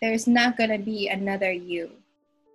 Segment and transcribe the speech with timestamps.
[0.00, 1.90] there's not going to be another you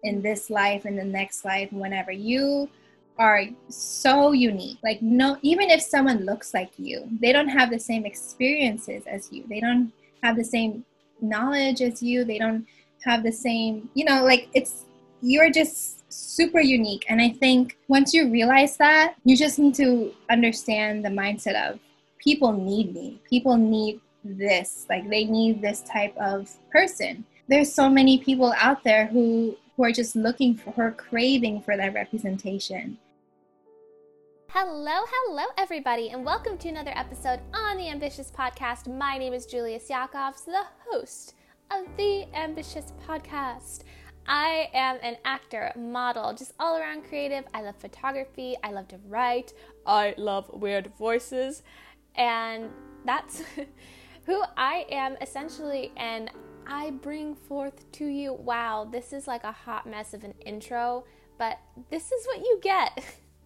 [0.04, 2.70] in this life, in the next life, whenever you
[3.18, 4.78] are so unique.
[4.84, 9.32] Like no even if someone looks like you, they don't have the same experiences as
[9.32, 9.46] you.
[9.48, 9.92] They don't
[10.24, 10.86] have the same
[11.22, 12.24] knowledge as you.
[12.24, 12.66] They don't
[13.04, 14.86] have the same, you know, like it's
[15.22, 17.06] you're just super unique.
[17.10, 21.80] And I think once you realize that, you just need to understand the mindset of
[22.18, 23.20] people need me.
[23.30, 24.86] People need this.
[24.90, 27.24] Like they need this type of person.
[27.48, 31.76] There's so many people out there who who are just looking for her craving for
[31.76, 32.98] that representation.
[34.50, 38.88] Hello, hello, everybody, and welcome to another episode on the Ambitious Podcast.
[38.88, 41.34] My name is Julius Yakovs, the host
[41.72, 43.86] of the Ambitious Podcast.
[44.28, 47.46] I am an actor, model, just all around creative.
[47.54, 49.54] I love photography, I love to write,
[49.86, 51.64] I love weird voices,
[52.16, 52.70] and
[53.04, 53.42] that's
[54.26, 55.92] who I am essentially.
[55.98, 56.30] And
[56.68, 58.34] I bring forth to you.
[58.34, 61.06] Wow, this is like a hot mess of an intro,
[61.38, 61.60] but
[61.90, 63.04] this is what you get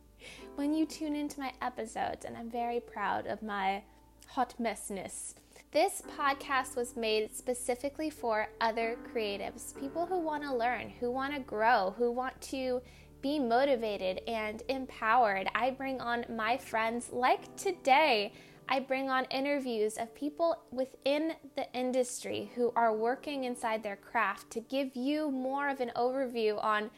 [0.55, 3.83] when you tune into my episodes, and I'm very proud of my
[4.27, 5.35] hot messness.
[5.71, 11.33] This podcast was made specifically for other creatives, people who want to learn, who want
[11.33, 12.81] to grow, who want to
[13.21, 15.49] be motivated and empowered.
[15.55, 18.33] I bring on my friends like today.
[18.67, 24.49] I bring on interviews of people within the industry who are working inside their craft
[24.51, 26.89] to give you more of an overview on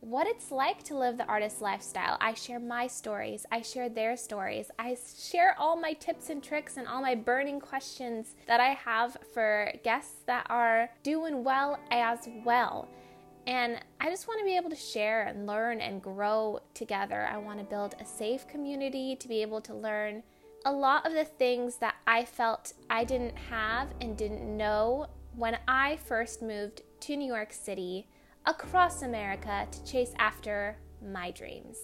[0.00, 2.18] what it's like to live the artist lifestyle.
[2.20, 6.76] I share my stories, I share their stories, I share all my tips and tricks
[6.76, 12.28] and all my burning questions that I have for guests that are doing well as
[12.44, 12.88] well.
[13.46, 17.28] And I just want to be able to share and learn and grow together.
[17.30, 20.24] I want to build a safe community to be able to learn
[20.64, 25.58] a lot of the things that I felt I didn't have and didn't know when
[25.66, 28.08] I first moved to New York City
[28.46, 31.78] across America to chase after my dreams.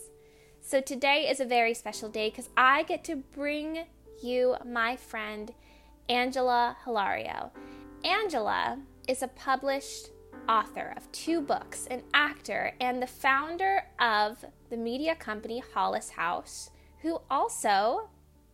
[0.60, 3.86] So today is a very special day because I get to bring
[4.22, 5.52] you my friend
[6.08, 7.50] Angela Hilario.
[8.04, 10.10] Angela is a published
[10.48, 16.70] author of two books, an actor, and the founder of the media company Hollis House,
[17.02, 18.10] who also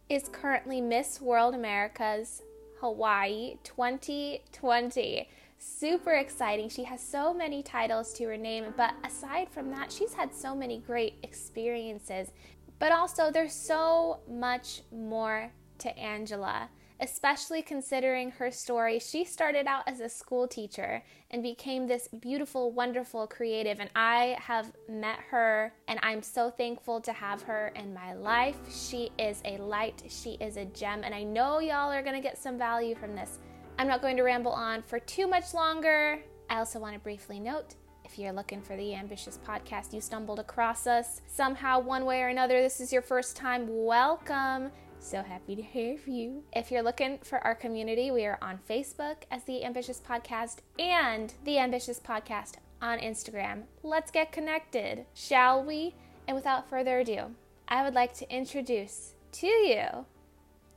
[0.09, 2.43] is currently Miss World America's
[2.81, 5.29] Hawaii 2020
[5.59, 6.69] super exciting.
[6.69, 10.55] She has so many titles to her name, but aside from that, she's had so
[10.55, 12.33] many great experiences.
[12.79, 16.69] But also, there's so much more to Angela,
[17.05, 18.99] especially considering her story.
[18.99, 23.79] She started out as a school teacher and became this beautiful, wonderful creative.
[23.79, 28.57] And I have met her, and I'm so thankful to have her in my life.
[28.71, 32.39] She is a light, she is a gem, and I know y'all are gonna get
[32.39, 33.39] some value from this.
[33.79, 36.21] I'm not going to ramble on for too much longer.
[36.49, 40.39] I also want to briefly note if you're looking for the Ambitious Podcast, you stumbled
[40.39, 44.71] across us somehow, one way or another, this is your first time, welcome.
[45.05, 46.45] So happy to hear from you.
[46.55, 51.35] If you're looking for our community, we are on Facebook as The Ambitious Podcast and
[51.45, 53.65] The Ambitious Podcast on Instagram.
[53.83, 55.95] Let's get connected, shall we?
[56.27, 57.27] And without further ado,
[57.69, 60.07] I would like to introduce to you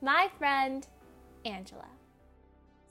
[0.02, 0.86] my friend,
[1.46, 1.88] Angela.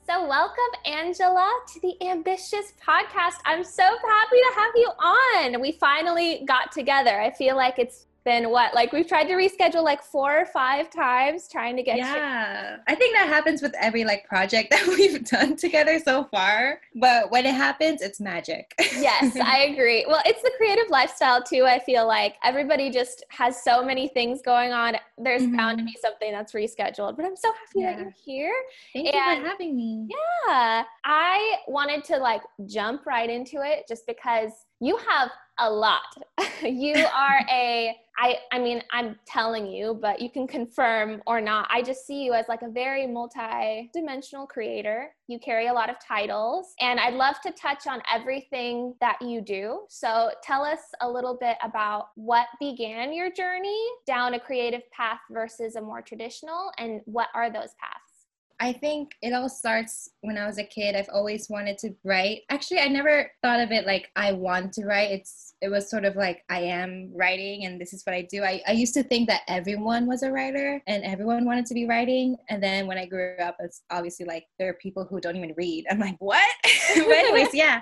[0.08, 0.56] So, welcome,
[0.86, 3.36] Angela, to the Ambitious Podcast.
[3.44, 5.60] I'm so happy to have you on.
[5.60, 7.20] We finally got together.
[7.20, 10.90] I feel like it's been what like we've tried to reschedule like four or five
[10.90, 12.72] times trying to get yeah.
[12.72, 12.82] You.
[12.86, 17.30] i think that happens with every like project that we've done together so far but
[17.30, 18.74] when it happens it's magic.
[18.98, 20.04] Yes i agree.
[20.06, 22.36] Well it's the creative lifestyle too i feel like.
[22.44, 24.96] Everybody just has so many things going on.
[25.16, 25.56] There's mm-hmm.
[25.56, 27.96] bound to be something that's rescheduled but i'm so happy yeah.
[27.96, 28.54] that you're here.
[28.92, 30.08] Thank and you for having me.
[30.10, 30.84] Yeah.
[31.04, 36.02] I wanted to like jump right into it just because you have a lot.
[36.62, 41.68] you are a I I mean I'm telling you, but you can confirm or not.
[41.70, 45.10] I just see you as like a very multi-dimensional creator.
[45.28, 49.40] You carry a lot of titles, and I'd love to touch on everything that you
[49.40, 49.80] do.
[49.88, 55.20] So tell us a little bit about what began your journey down a creative path
[55.30, 58.07] versus a more traditional and what are those paths?
[58.60, 60.96] I think it all starts when I was a kid.
[60.96, 62.42] I've always wanted to write.
[62.50, 65.12] Actually, I never thought of it like I want to write.
[65.12, 68.44] It's it was sort of like I am writing and this is what I do.
[68.44, 71.86] I, I used to think that everyone was a writer and everyone wanted to be
[71.86, 72.36] writing.
[72.48, 75.54] And then when I grew up, it's obviously like there are people who don't even
[75.56, 75.84] read.
[75.90, 76.48] I'm like, what?
[76.94, 77.80] but anyways, yeah.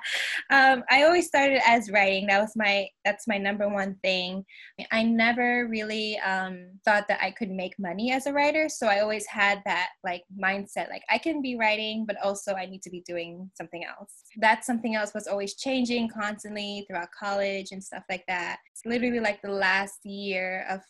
[0.50, 2.26] um, I always started as writing.
[2.26, 4.44] That was my that's my number one thing.
[4.90, 9.00] I never really um, thought that I could make money as a writer, so I
[9.00, 12.90] always had that like mindset, like I can be writing, but also I need to
[12.90, 14.12] be doing something else.
[14.38, 18.58] That something else was always changing constantly throughout college and stuff like that.
[18.72, 20.80] It's literally like the last year of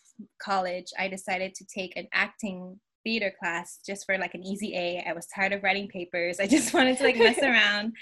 [0.42, 5.04] college, I decided to take an acting theater class just for like an easy A.
[5.08, 6.40] I was tired of writing papers.
[6.40, 7.92] I just wanted to like mess around.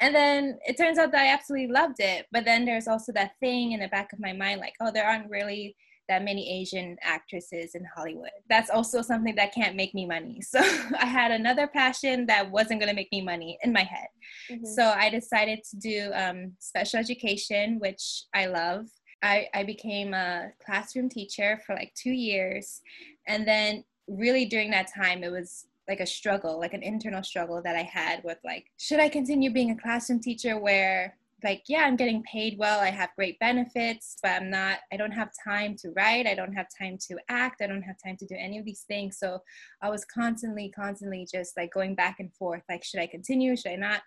[0.00, 2.26] And then it turns out that I absolutely loved it.
[2.32, 5.06] But then there's also that thing in the back of my mind like, oh, there
[5.06, 5.76] aren't really
[6.08, 8.30] that many Asian actresses in Hollywood.
[8.48, 10.40] That's also something that can't make me money.
[10.54, 14.06] So I had another passion that wasn't going to make me money in my head.
[14.50, 14.66] Mm-hmm.
[14.66, 18.86] So I decided to do um, special education, which I love.
[19.22, 22.82] I, I became a classroom teacher for like two years.
[23.26, 27.60] And then really during that time it was like a struggle like an internal struggle
[27.62, 31.82] that i had with like should i continue being a classroom teacher where like yeah
[31.84, 35.76] i'm getting paid well i have great benefits but i'm not i don't have time
[35.76, 38.58] to write i don't have time to act i don't have time to do any
[38.58, 39.18] of these things.
[39.18, 39.38] So
[39.82, 43.72] i was constantly constantly just like going back and forth like should i continue should
[43.72, 44.00] i not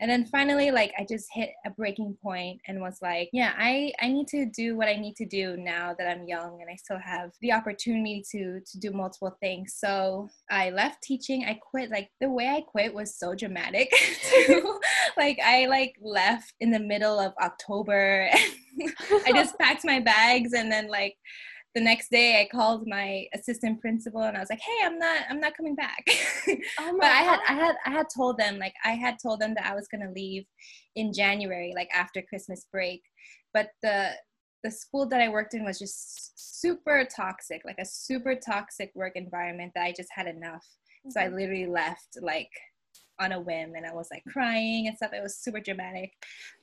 [0.00, 3.92] and then finally like i just hit a breaking point and was like yeah i
[4.00, 6.76] i need to do what i need to do now that i'm young and i
[6.76, 9.74] still have the opportunity to to do multiple things.
[9.76, 11.44] So i left teaching.
[11.44, 13.92] I quit like the way i quit was so dramatic
[14.22, 14.78] too.
[15.16, 18.28] Like i like left in the middle of october
[19.26, 21.16] i just packed my bags and then like
[21.78, 25.18] the next day I called my assistant principal and I was like, "Hey, I'm not
[25.30, 26.04] I'm not coming back."
[26.80, 29.54] Oh but I had I had I had told them like I had told them
[29.54, 30.44] that I was going to leave
[30.96, 33.02] in January like after Christmas break.
[33.54, 34.10] But the
[34.64, 36.32] the school that I worked in was just
[36.62, 40.66] super toxic, like a super toxic work environment that I just had enough.
[41.06, 41.10] Mm-hmm.
[41.10, 41.36] So I mm-hmm.
[41.36, 42.50] literally left like
[43.20, 45.12] on a whim and I was like crying and stuff.
[45.12, 46.10] It was super dramatic.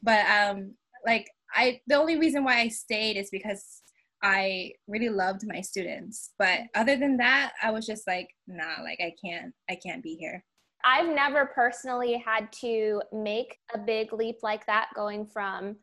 [0.03, 0.75] But um
[1.05, 3.81] like I the only reason why I stayed is because
[4.23, 6.31] I really loved my students.
[6.39, 10.15] But other than that, I was just like, nah, like I can't, I can't be
[10.15, 10.43] here.
[10.83, 15.77] I've never personally had to make a big leap like that going from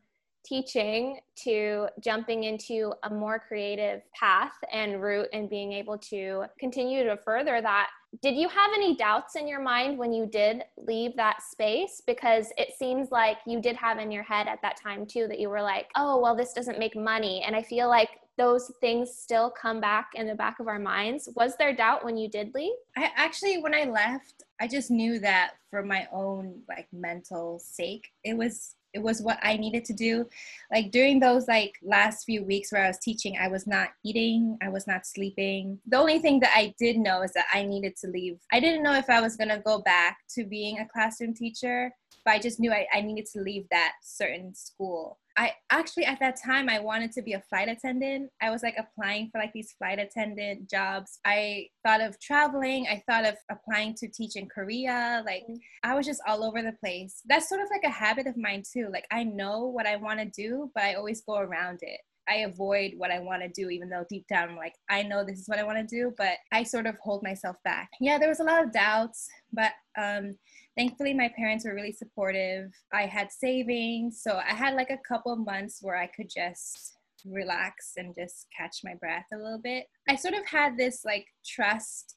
[0.45, 7.03] teaching to jumping into a more creative path and route and being able to continue
[7.03, 7.89] to further that.
[8.21, 12.01] Did you have any doubts in your mind when you did leave that space?
[12.05, 15.39] Because it seems like you did have in your head at that time too that
[15.39, 17.43] you were like, oh, well, this doesn't make money.
[17.45, 21.29] And I feel like those things still come back in the back of our minds.
[21.35, 22.73] Was there doubt when you did leave?
[22.97, 28.11] I actually, when I left, I just knew that for my own like mental sake,
[28.23, 30.27] it was it was what I needed to do.
[30.71, 34.57] Like during those like last few weeks where I was teaching, I was not eating,
[34.61, 35.79] I was not sleeping.
[35.87, 38.37] The only thing that I did know is that I needed to leave.
[38.51, 41.91] I didn't know if I was gonna go back to being a classroom teacher,
[42.25, 45.19] but I just knew I, I needed to leave that certain school.
[45.35, 48.29] I actually at that time I wanted to be a flight attendant.
[48.41, 51.19] I was like applying for like these flight attendant jobs.
[51.25, 52.87] I thought of traveling.
[52.87, 55.23] I thought of applying to teach in Korea.
[55.25, 55.55] Like mm-hmm.
[55.83, 57.21] I was just all over the place.
[57.25, 58.89] That's sort of like a habit of mine too.
[58.91, 61.99] Like I know what I want to do, but I always go around it.
[62.27, 65.23] I avoid what I want to do, even though deep down I'm like, I know
[65.23, 67.89] this is what I want to do, but I sort of hold myself back.
[67.99, 70.35] Yeah, there was a lot of doubts, but um,
[70.77, 72.71] thankfully my parents were really supportive.
[72.93, 77.93] I had savings, so I had like a couple months where I could just relax
[77.97, 79.85] and just catch my breath a little bit.
[80.09, 82.15] I sort of had this like trust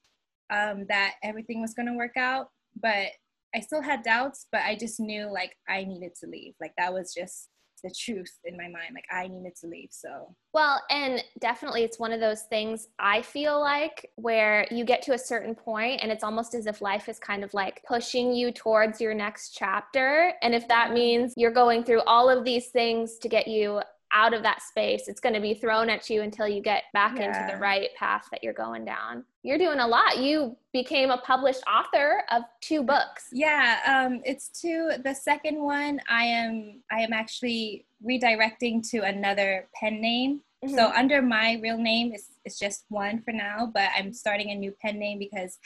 [0.50, 2.48] um, that everything was going to work out,
[2.80, 3.08] but
[3.54, 6.54] I still had doubts, but I just knew like I needed to leave.
[6.60, 7.48] Like that was just
[7.82, 8.94] the truth in my mind.
[8.94, 9.88] Like I needed to leave.
[9.90, 15.02] So, well, and definitely it's one of those things I feel like where you get
[15.02, 18.32] to a certain point and it's almost as if life is kind of like pushing
[18.32, 20.32] you towards your next chapter.
[20.42, 23.80] And if that means you're going through all of these things to get you
[24.16, 25.08] out of that space.
[25.08, 27.26] It's going to be thrown at you until you get back yeah.
[27.26, 29.24] into the right path that you're going down.
[29.42, 30.18] You're doing a lot.
[30.18, 33.26] You became a published author of two books.
[33.30, 34.92] Yeah, um, it's two.
[35.04, 40.40] The second one, I am I am actually redirecting to another pen name.
[40.64, 40.74] Mm-hmm.
[40.74, 44.54] So under my real name is it's just one for now, but I'm starting a
[44.54, 45.58] new pen name because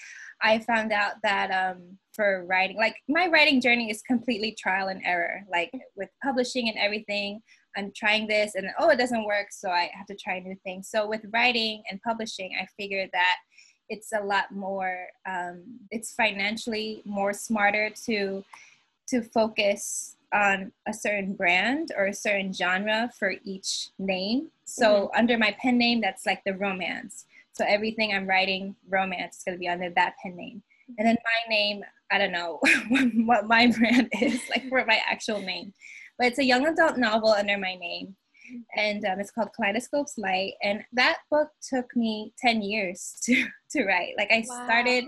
[0.43, 5.03] I found out that um, for writing, like my writing journey is completely trial and
[5.05, 5.43] error.
[5.51, 7.43] Like with publishing and everything,
[7.77, 10.57] I'm trying this and oh, it doesn't work, so I have to try a new
[10.65, 10.89] things.
[10.89, 13.37] So with writing and publishing, I figured that
[13.89, 18.45] it's a lot more, um, it's financially more smarter to
[19.09, 24.49] to focus on a certain brand or a certain genre for each name.
[24.65, 25.19] So mm-hmm.
[25.19, 27.27] under my pen name, that's like the romance.
[27.53, 30.63] So everything I'm writing romance is going to be under that pen name.
[30.99, 32.61] And then my name, I don't know
[33.27, 35.73] what my brand is, like for my actual name
[36.21, 38.15] but it's a young adult novel under my name
[38.77, 40.53] and um, it's called Kaleidoscope's Light.
[40.63, 44.13] And that book took me 10 years to, to write.
[44.19, 44.65] Like I wow.
[44.67, 45.05] started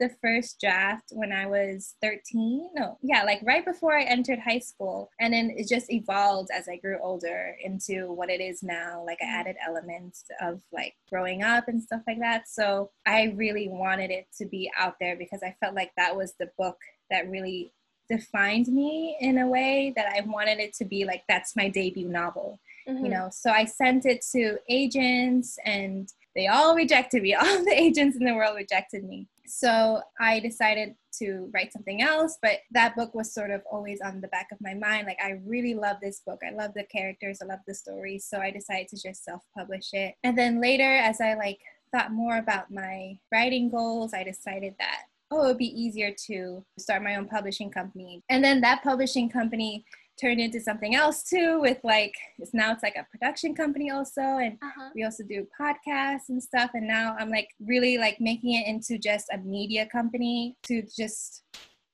[0.00, 2.70] the first draft when I was 13.
[2.74, 5.08] No, yeah, like right before I entered high school.
[5.20, 9.04] And then it just evolved as I grew older into what it is now.
[9.06, 12.48] Like I added elements of like growing up and stuff like that.
[12.48, 16.34] So I really wanted it to be out there because I felt like that was
[16.40, 16.76] the book
[17.10, 17.72] that really
[18.08, 22.08] defined me in a way that I wanted it to be like that's my debut
[22.08, 22.60] novel.
[22.88, 23.04] Mm-hmm.
[23.04, 27.34] You know, so I sent it to agents and they all rejected me.
[27.40, 29.26] All the agents in the world rejected me.
[29.46, 34.20] So I decided to write something else, but that book was sort of always on
[34.20, 35.06] the back of my mind.
[35.06, 36.40] Like, I really love this book.
[36.46, 38.18] I love the characters, I love the story.
[38.18, 40.14] So I decided to just self publish it.
[40.24, 41.60] And then later, as I like
[41.92, 46.64] thought more about my writing goals, I decided that, oh, it would be easier to
[46.78, 48.22] start my own publishing company.
[48.28, 49.84] And then that publishing company
[50.20, 54.20] turned into something else too with like it's now it's like a production company also.
[54.20, 54.90] And uh-huh.
[54.94, 56.70] we also do podcasts and stuff.
[56.74, 61.42] And now i'm like really like making it into just a media company to just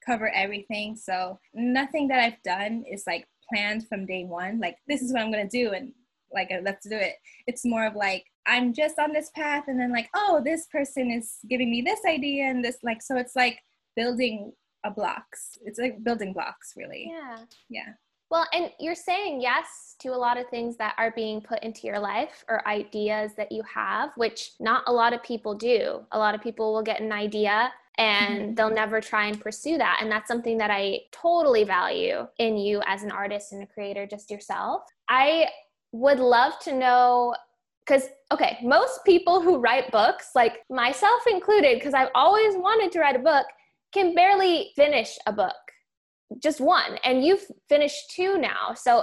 [0.04, 0.96] cover everything.
[0.96, 4.60] So nothing that i've done is like planned from day one.
[4.60, 5.92] Like this is what i'm going to do and
[6.32, 7.14] like let's do it.
[7.46, 11.10] It's more of like i'm just on this path and then like oh this person
[11.10, 13.58] is giving me this idea and this like so it's like
[13.96, 14.52] building
[14.84, 17.36] a blocks it's like building blocks really yeah
[17.68, 17.92] yeah
[18.32, 21.86] well, and you're saying yes to a lot of things that are being put into
[21.86, 26.00] your life or ideas that you have, which not a lot of people do.
[26.12, 28.54] A lot of people will get an idea and mm-hmm.
[28.54, 29.98] they'll never try and pursue that.
[30.00, 34.06] And that's something that I totally value in you as an artist and a creator,
[34.06, 34.84] just yourself.
[35.10, 35.48] I
[35.92, 37.34] would love to know
[37.86, 43.00] because okay most people who write books like myself included because i've always wanted to
[43.00, 43.46] write a book
[43.92, 45.54] can barely finish a book.
[46.42, 48.74] Just one and you've finished two now.
[48.74, 49.02] So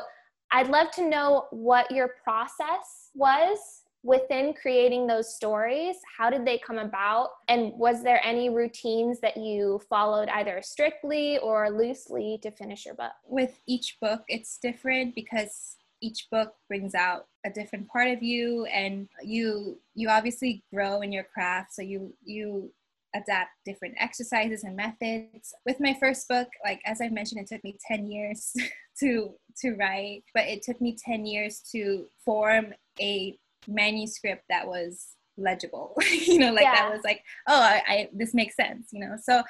[0.52, 3.60] i'd love to know what your process was
[4.02, 5.98] within creating those stories.
[6.18, 7.30] How did they come about?
[7.50, 12.96] And was there any routines that you followed either strictly or loosely to finish your
[12.96, 13.12] book?
[13.26, 18.66] With each book it's different because each book brings out a different part of you
[18.66, 22.72] and you you obviously grow in your craft so you you
[23.16, 25.54] adapt different exercises and methods.
[25.66, 28.54] With my first book, like as I mentioned, it took me 10 years
[29.00, 33.38] to to write, but it took me 10 years to form a
[33.68, 35.96] manuscript that was legible.
[36.12, 36.76] you know, like yeah.
[36.76, 39.16] that was like, oh, I, I this makes sense, you know.
[39.22, 39.44] So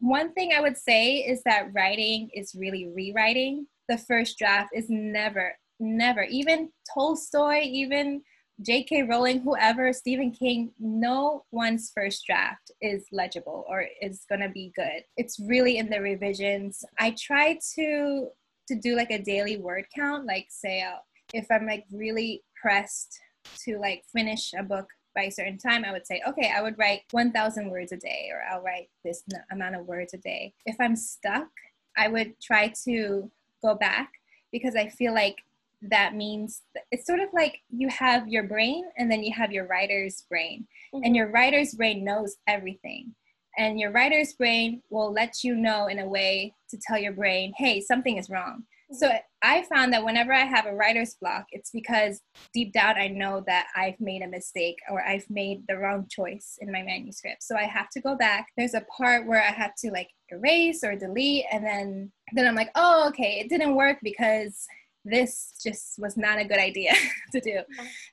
[0.00, 3.66] one thing I would say is that writing is really rewriting.
[3.88, 8.22] The first draft is never, never, even Tolstoy, even
[8.60, 9.04] J.K.
[9.04, 14.72] Rowling, whoever, Stephen King, no one's first draft is legible or is going to be
[14.74, 15.04] good.
[15.16, 16.84] It's really in the revisions.
[16.98, 18.28] I try to
[18.66, 20.98] to do like a daily word count, like say uh,
[21.32, 23.18] if I'm like really pressed
[23.64, 26.78] to like finish a book by a certain time, I would say, okay, I would
[26.78, 30.54] write 1,000 words a day, or I'll write this amount of words a day.
[30.66, 31.48] If I'm stuck,
[31.96, 33.30] I would try to
[33.62, 34.12] go back
[34.52, 35.36] because I feel like
[35.82, 39.66] that means it's sort of like you have your brain and then you have your
[39.66, 40.66] writer's brain.
[40.94, 41.04] Mm-hmm.
[41.04, 43.14] and your writer's brain knows everything.
[43.58, 47.52] And your writer's brain will let you know in a way to tell your brain
[47.56, 48.64] hey something is wrong.
[48.90, 48.96] Mm-hmm.
[48.96, 52.20] so i found that whenever i have a writer's block it's because
[52.54, 56.56] deep down i know that i've made a mistake or i've made the wrong choice
[56.60, 57.42] in my manuscript.
[57.42, 58.46] So i have to go back.
[58.56, 62.54] There's a part where i have to like erase or delete and then then i'm
[62.54, 64.66] like oh okay it didn't work because
[65.10, 66.92] this just was not a good idea
[67.32, 67.60] to do.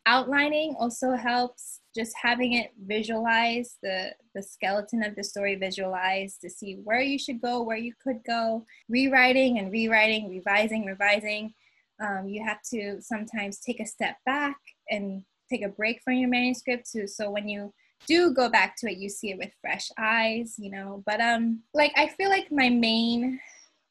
[0.06, 6.50] Outlining also helps just having it visualize the the skeleton of the story visualized to
[6.50, 8.66] see where you should go where you could go.
[8.90, 11.54] Rewriting and rewriting revising revising.
[12.02, 14.58] Um, you have to sometimes take a step back
[14.90, 17.74] and take a break from your manuscript to so when you
[18.08, 21.04] do go back to it you see it with fresh eyes you know.
[21.06, 23.40] But um like i feel like my main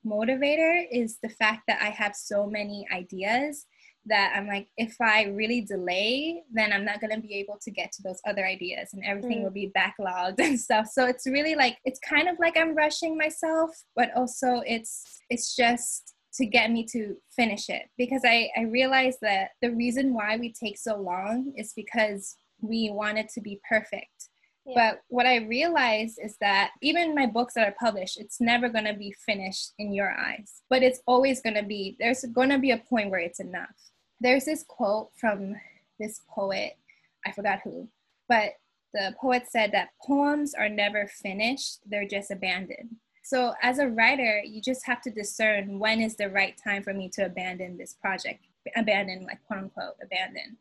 [0.07, 3.67] motivator is the fact that I have so many ideas
[4.07, 7.91] that I'm like, if I really delay, then I'm not gonna be able to get
[7.93, 9.45] to those other ideas and everything mm.
[9.45, 10.89] will be backlogged and stuff.
[10.93, 15.57] So it's really like it's kind of like I'm rushing myself, but also it's it's
[15.57, 20.37] just to get me to finish it because I, I realized that the reason why
[20.37, 24.29] we take so long is because we want it to be perfect
[24.75, 28.87] but what I realize is that even my books that are published, it's never going
[28.87, 30.63] to be finished in your eyes.
[30.71, 33.75] But it's always going to be, there's going to be a point where it's enough.
[34.21, 35.57] There's this quote from
[36.01, 36.79] this poet,
[37.27, 37.89] I forgot who,
[38.29, 38.53] but
[38.95, 42.97] the poet said that poems are never finished, they're just abandoned.
[43.25, 46.95] So as a writer, you just have to discern when is the right time for
[46.95, 48.45] me to abandon this project,
[48.77, 50.59] abandon like quote unquote abandon.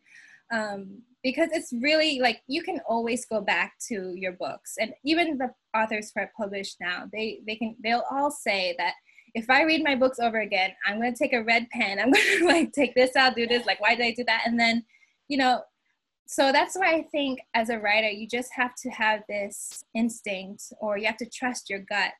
[0.51, 4.75] Um, because it's really like you can always go back to your books.
[4.79, 8.93] And even the authors who are published now they they can they'll all say that
[9.33, 11.97] if i read my books over again i'm going to take a red pen.
[11.99, 14.43] I'm going to like take this out do this like why did i do that?
[14.45, 14.83] And then
[15.29, 15.61] you know
[16.25, 20.73] so that's why I think as a writer, you just have to have this instinct
[20.79, 22.11] or you have to trust your gut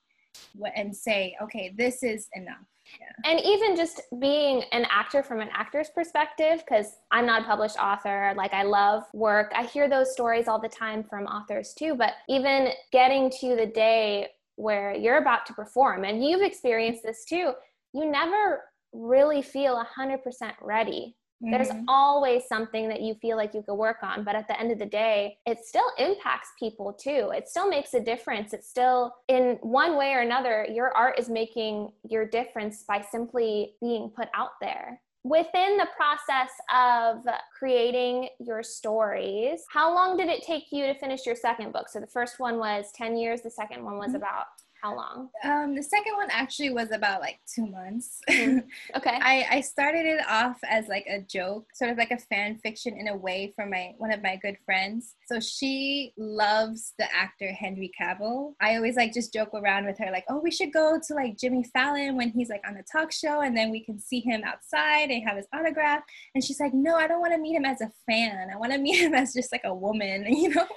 [0.75, 2.67] and say, okay, this is enough.
[2.99, 3.31] Yeah.
[3.31, 7.77] And even just being an actor from an actor's perspective, because I'm not a published
[7.77, 9.51] author, like I love work.
[9.55, 13.67] I hear those stories all the time from authors too, but even getting to the
[13.67, 17.53] day where you're about to perform, and you've experienced this too,
[17.93, 20.19] you never really feel 100%
[20.61, 21.51] ready Mm-hmm.
[21.51, 24.71] There's always something that you feel like you could work on, but at the end
[24.71, 27.31] of the day, it still impacts people too.
[27.35, 28.53] It still makes a difference.
[28.53, 33.73] It's still, in one way or another, your art is making your difference by simply
[33.81, 37.25] being put out there within the process of
[37.57, 41.97] creating your stories how long did it take you to finish your second book so
[42.01, 44.17] the first one was 10 years the second one was mm-hmm.
[44.17, 44.47] about
[44.83, 45.29] how long?
[45.45, 48.19] Um, the second one actually was about like two months.
[48.29, 48.59] Mm-hmm.
[48.95, 49.17] Okay.
[49.21, 52.95] I, I started it off as like a joke, sort of like a fan fiction
[52.97, 55.15] in a way for my one of my good friends.
[55.25, 58.53] So she loves the actor Henry Cavill.
[58.61, 61.37] I always like just joke around with her, like, oh, we should go to like
[61.37, 64.43] Jimmy Fallon when he's like on a talk show, and then we can see him
[64.43, 66.03] outside and have his autograph.
[66.35, 68.49] And she's like, no, I don't want to meet him as a fan.
[68.53, 70.67] I want to meet him as just like a woman, you know?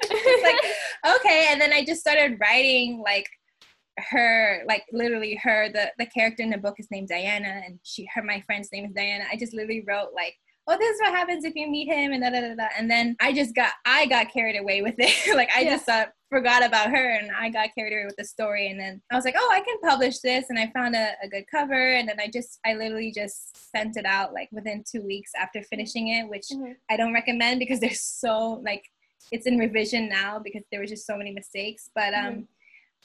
[0.43, 1.49] like, okay.
[1.51, 3.29] And then I just started writing like
[3.99, 8.09] her like literally her the the character in the book is named Diana and she
[8.15, 9.25] her my friend's name is Diana.
[9.31, 10.35] I just literally wrote like
[10.69, 12.69] oh this is what happens if you meet him and da da da da.
[12.77, 15.15] And then I just got I got carried away with it.
[15.37, 18.69] Like I just uh, forgot about her and I got carried away with the story.
[18.71, 21.29] And then I was like oh I can publish this and I found a, a
[21.29, 21.93] good cover.
[21.93, 25.63] And then I just I literally just sent it out like within two weeks after
[25.63, 26.73] finishing it which mm-hmm.
[26.91, 28.85] I don't recommend because there's so like
[29.33, 31.89] it's in revision now because there was just so many mistakes.
[31.95, 32.43] But um mm-hmm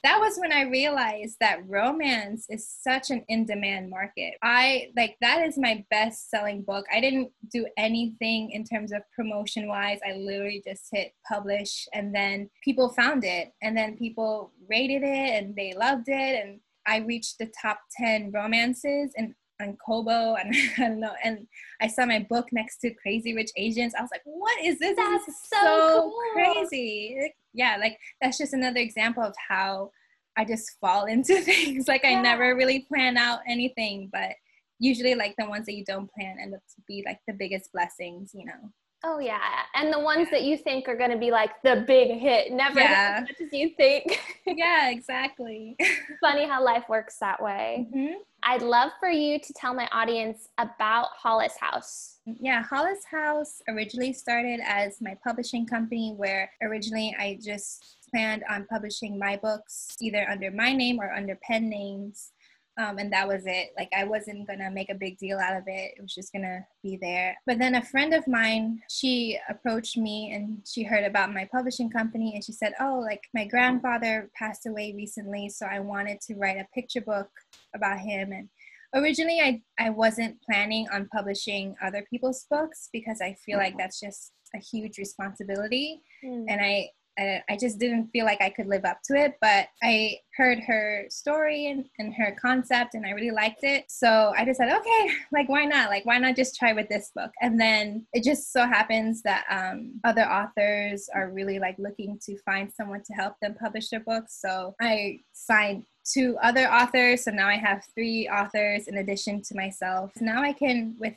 [0.03, 4.33] that was when I realized that romance is such an in demand market.
[4.41, 6.85] I like that is my best selling book.
[6.91, 9.99] I didn't do anything in terms of promotion wise.
[10.07, 15.43] I literally just hit publish and then people found it and then people rated it
[15.43, 20.55] and they loved it and I reached the top 10 romances and on Kobo and
[20.77, 21.13] I don't know.
[21.23, 21.47] And
[21.79, 23.93] I saw my book next to Crazy Rich Asians.
[23.97, 24.95] I was like, what is this?
[24.95, 26.21] That's this is so, so cool.
[26.33, 27.17] crazy.
[27.21, 29.91] Like, yeah, like that's just another example of how
[30.37, 31.87] I just fall into things.
[31.87, 32.11] like yeah.
[32.11, 34.31] I never really plan out anything, but
[34.79, 37.71] usually like the ones that you don't plan end up to be like the biggest
[37.71, 38.71] blessings, you know.
[39.03, 39.39] Oh yeah,
[39.73, 42.79] and the ones that you think are going to be like the big hit never
[42.79, 43.15] yeah.
[43.17, 44.21] as much as you think.
[44.45, 45.75] yeah, exactly.
[46.21, 47.87] Funny how life works that way.
[47.89, 48.13] Mm-hmm.
[48.43, 52.19] I'd love for you to tell my audience about Hollis House.
[52.25, 58.65] Yeah, Hollis House originally started as my publishing company, where originally I just planned on
[58.65, 62.31] publishing my books either under my name or under pen names.
[62.77, 63.71] Um, and that was it.
[63.77, 65.93] Like I wasn't gonna make a big deal out of it.
[65.97, 67.35] It was just gonna be there.
[67.45, 71.89] But then a friend of mine, she approached me and she heard about my publishing
[71.89, 76.35] company and she said, "Oh, like my grandfather passed away recently, so I wanted to
[76.35, 77.29] write a picture book
[77.75, 78.49] about him." And
[78.95, 83.99] originally, I I wasn't planning on publishing other people's books because I feel like that's
[83.99, 86.45] just a huge responsibility, mm.
[86.47, 89.35] and I I, just didn't feel like I could live up to it.
[89.41, 93.85] But I heard her story and, and her concept and I really liked it.
[93.89, 95.89] So I said, okay, like why not?
[95.89, 97.31] Like why not just try with this book?
[97.41, 102.37] And then it just so happens that um, other authors are really like looking to
[102.39, 104.39] find someone to help them publish their books.
[104.41, 107.25] So I signed two other authors.
[107.25, 110.11] So now I have three authors in addition to myself.
[110.19, 111.13] Now I can, with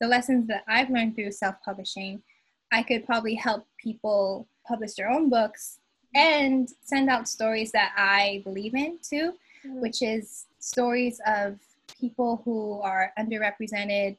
[0.00, 2.22] the lessons that I've learned through self publishing,
[2.72, 5.78] I could probably help people publish their own books
[6.14, 9.34] and send out stories that I believe in too,
[9.66, 9.80] mm-hmm.
[9.80, 11.58] which is stories of
[12.00, 14.16] people who are underrepresented,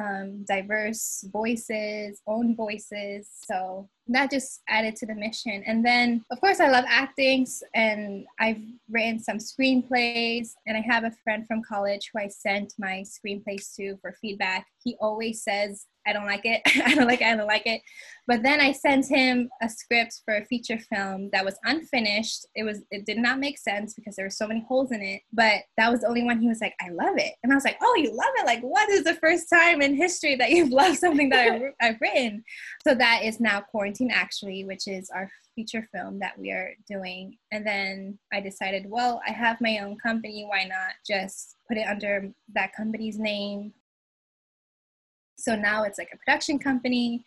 [0.00, 3.28] um, diverse voices, own voices.
[3.44, 5.62] So that just added to the mission.
[5.66, 10.54] And then, of course, I love acting, and I've written some screenplays.
[10.66, 14.66] And I have a friend from college who I sent my screenplays to for feedback.
[14.82, 16.62] He always says I don't like it.
[16.84, 17.26] I don't like it.
[17.26, 17.82] I don't like it.
[18.26, 22.46] But then I sent him a script for a feature film that was unfinished.
[22.54, 25.22] It was it did not make sense because there were so many holes in it.
[25.32, 27.34] But that was the only one he was like, I love it.
[27.42, 28.46] And I was like, Oh, you love it?
[28.46, 32.44] Like, what is the first time in history that you've loved something that I've written?
[32.86, 37.36] So that is now Quarantine Actually, which is our feature film that we are doing.
[37.52, 40.44] And then I decided, well, I have my own company.
[40.48, 43.72] Why not just put it under that company's name?
[45.40, 47.24] So now it's like a production company.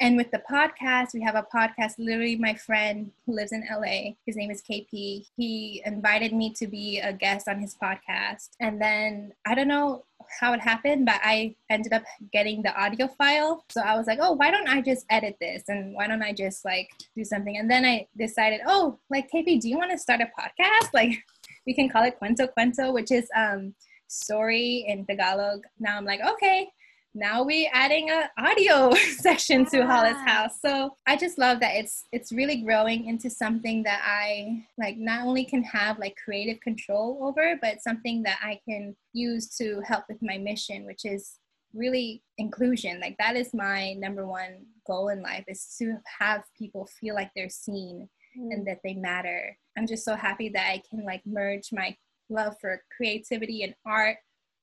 [0.00, 1.94] And with the podcast, we have a podcast.
[1.98, 6.66] Literally, my friend who lives in LA, his name is KP, he invited me to
[6.66, 8.50] be a guest on his podcast.
[8.60, 10.04] And then I don't know
[10.40, 13.64] how it happened, but I ended up getting the audio file.
[13.70, 15.62] So I was like, oh, why don't I just edit this?
[15.68, 17.56] And why don't I just like do something?
[17.56, 20.88] And then I decided, oh, like, KP, do you want to start a podcast?
[20.92, 21.24] Like,
[21.66, 23.74] we can call it Cuento Cuento, which is um
[24.08, 25.64] story in Tagalog.
[25.78, 26.68] Now I'm like, okay,
[27.14, 30.60] now we adding a audio section to Hollis House.
[30.60, 35.24] So I just love that it's it's really growing into something that I like not
[35.24, 40.04] only can have like creative control over, but something that I can use to help
[40.08, 41.38] with my mission, which is
[41.72, 43.00] really inclusion.
[43.00, 47.30] Like that is my number one goal in life is to have people feel like
[47.36, 48.52] they're seen mm.
[48.52, 49.56] and that they matter.
[49.78, 51.96] I'm just so happy that I can like merge my
[52.28, 54.16] love for creativity and art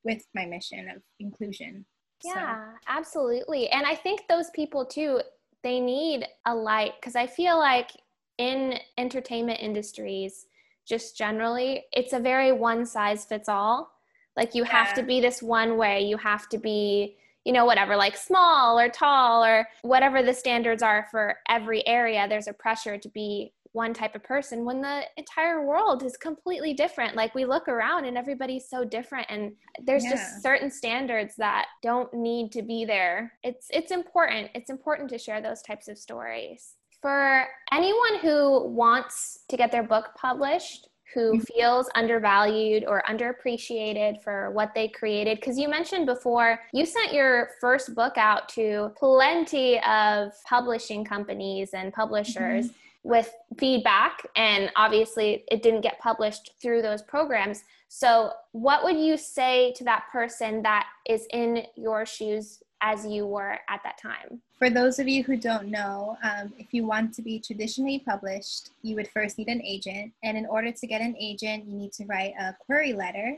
[0.03, 1.85] with my mission of inclusion.
[2.23, 2.77] Yeah, so.
[2.87, 3.69] absolutely.
[3.69, 5.21] And I think those people too,
[5.63, 7.91] they need a light because I feel like
[8.37, 10.47] in entertainment industries,
[10.85, 13.91] just generally, it's a very one size fits all.
[14.35, 14.71] Like you yeah.
[14.71, 18.79] have to be this one way, you have to be, you know, whatever, like small
[18.79, 22.27] or tall or whatever the standards are for every area.
[22.27, 26.73] There's a pressure to be one type of person when the entire world is completely
[26.73, 27.15] different.
[27.15, 29.53] Like we look around and everybody's so different and
[29.85, 30.11] there's yeah.
[30.11, 33.33] just certain standards that don't need to be there.
[33.43, 34.49] It's it's important.
[34.55, 36.75] It's important to share those types of stories.
[37.01, 41.41] For anyone who wants to get their book published who mm-hmm.
[41.41, 47.49] feels undervalued or underappreciated for what they created because you mentioned before you sent your
[47.59, 52.67] first book out to plenty of publishing companies and publishers.
[52.67, 57.63] Mm-hmm with feedback and obviously it didn't get published through those programs.
[57.87, 63.25] So what would you say to that person that is in your shoes as you
[63.25, 64.41] were at that time?
[64.57, 68.69] For those of you who don't know um, if you want to be traditionally published
[68.83, 70.13] you would first need an agent.
[70.23, 73.37] And in order to get an agent you need to write a query letter.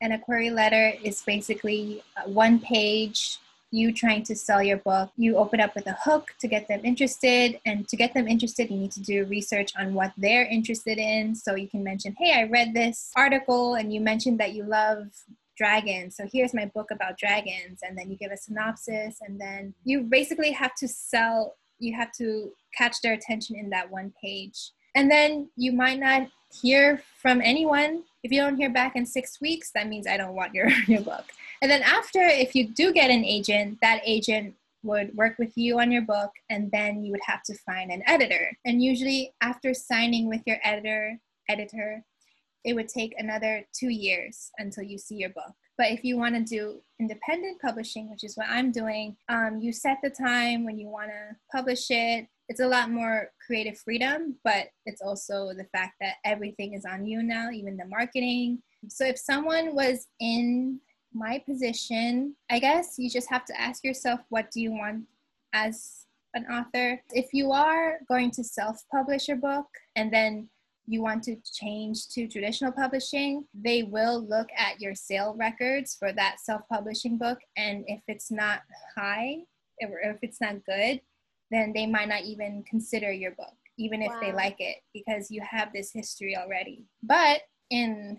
[0.00, 3.38] And a query letter is basically one page
[3.74, 6.80] you trying to sell your book, you open up with a hook to get them
[6.84, 7.60] interested.
[7.66, 11.34] And to get them interested, you need to do research on what they're interested in.
[11.34, 15.08] So you can mention, hey, I read this article and you mentioned that you love
[15.58, 16.16] dragons.
[16.16, 17.80] So here's my book about dragons.
[17.82, 19.18] And then you give a synopsis.
[19.20, 23.90] And then you basically have to sell, you have to catch their attention in that
[23.90, 24.70] one page.
[24.94, 26.28] And then you might not
[26.62, 28.04] hear from anyone.
[28.22, 31.00] If you don't hear back in six weeks, that means I don't want your, your
[31.00, 31.24] book.
[31.62, 35.80] And then after, if you do get an agent, that agent would work with you
[35.80, 38.56] on your book and then you would have to find an editor.
[38.64, 42.04] And usually after signing with your editor, editor,
[42.64, 45.52] it would take another two years until you see your book.
[45.76, 49.72] But if you want to do independent publishing, which is what I'm doing, um, you
[49.72, 52.28] set the time when you want to publish it.
[52.48, 57.06] It's a lot more creative freedom, but it's also the fact that everything is on
[57.06, 58.62] you now, even the marketing.
[58.88, 60.80] So if someone was in
[61.14, 65.04] my position, I guess you just have to ask yourself what do you want
[65.52, 67.00] as an author?
[67.12, 70.48] If you are going to self publish a book and then
[70.86, 76.12] you want to change to traditional publishing, they will look at your sale records for
[76.12, 77.38] that self publishing book.
[77.56, 78.60] And if it's not
[78.96, 79.38] high,
[79.80, 81.00] or if it's not good,
[81.50, 84.20] then they might not even consider your book, even if wow.
[84.20, 86.84] they like it, because you have this history already.
[87.02, 88.18] But in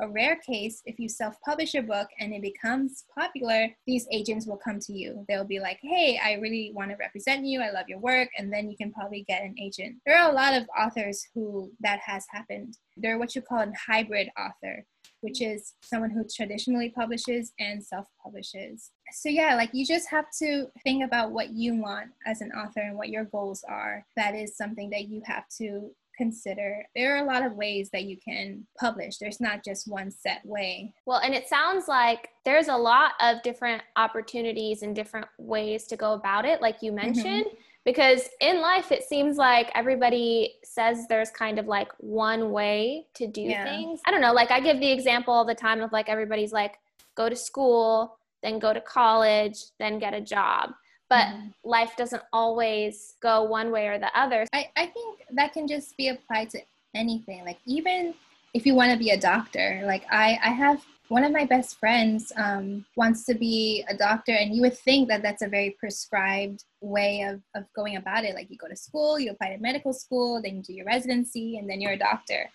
[0.00, 4.46] a rare case, if you self publish a book and it becomes popular, these agents
[4.46, 5.24] will come to you.
[5.28, 7.60] They'll be like, hey, I really want to represent you.
[7.60, 8.28] I love your work.
[8.38, 9.96] And then you can probably get an agent.
[10.06, 12.76] There are a lot of authors who that has happened.
[12.96, 14.84] They're what you call a hybrid author,
[15.20, 18.90] which is someone who traditionally publishes and self publishes.
[19.12, 22.80] So, yeah, like you just have to think about what you want as an author
[22.80, 24.04] and what your goals are.
[24.16, 26.84] That is something that you have to consider.
[26.94, 29.16] There are a lot of ways that you can publish.
[29.16, 30.92] There's not just one set way.
[31.06, 35.96] Well, and it sounds like there's a lot of different opportunities and different ways to
[35.96, 37.06] go about it, like you mm-hmm.
[37.06, 37.46] mentioned.
[37.46, 37.62] Mm-hmm.
[37.84, 43.26] Because in life, it seems like everybody says there's kind of like one way to
[43.26, 43.64] do yeah.
[43.64, 44.00] things.
[44.04, 46.78] I don't know, like I give the example all the time of like everybody's like,
[47.14, 50.72] go to school, then go to college, then get a job
[51.08, 51.48] but mm-hmm.
[51.64, 54.46] life doesn't always go one way or the other.
[54.52, 56.60] I, I think that can just be applied to
[56.94, 57.44] anything.
[57.44, 58.14] Like even
[58.54, 61.78] if you want to be a doctor, like I, I have one of my best
[61.78, 65.74] friends um, wants to be a doctor, and you would think that that's a very
[65.78, 68.34] prescribed way of, of going about it.
[68.34, 71.56] Like you go to school, you apply to medical school, then you do your residency,
[71.56, 72.50] and then you're a doctor.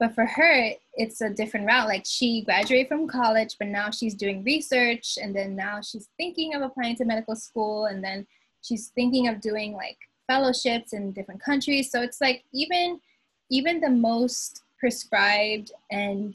[0.00, 1.86] But for her, it's a different route.
[1.86, 6.54] Like she graduated from college, but now she's doing research, and then now she's thinking
[6.54, 8.26] of applying to medical school, and then
[8.62, 11.90] she's thinking of doing like fellowships in different countries.
[11.90, 13.00] So it's like even
[13.50, 16.34] even the most prescribed and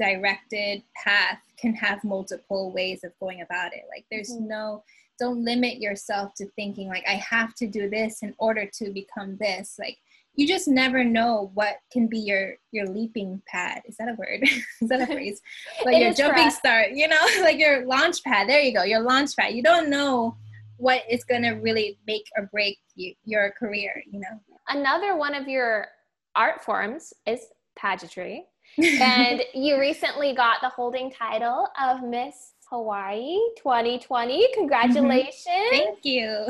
[0.00, 3.84] directed path can have multiple ways of going about it.
[3.88, 4.48] Like there's mm-hmm.
[4.48, 4.84] no
[5.18, 9.36] don't limit yourself to thinking like I have to do this in order to become
[9.36, 9.76] this.
[9.78, 9.98] Like
[10.36, 13.82] you just never know what can be your your leaping pad.
[13.86, 14.42] Is that a word?
[14.80, 15.40] is that a phrase?
[15.84, 18.48] Like your jumping start, you know, like your launch pad.
[18.48, 19.54] There you go, your launch pad.
[19.54, 20.36] You don't know
[20.76, 24.40] what is gonna really make or break you, your career, you know.
[24.68, 25.88] Another one of your
[26.34, 27.46] art forms is
[27.76, 28.44] pageantry
[28.78, 34.34] and you recently got the holding title of Miss Hawaii 2020.
[34.34, 34.54] Mm-hmm.
[34.54, 35.34] Congratulations.
[35.70, 36.46] Thank you.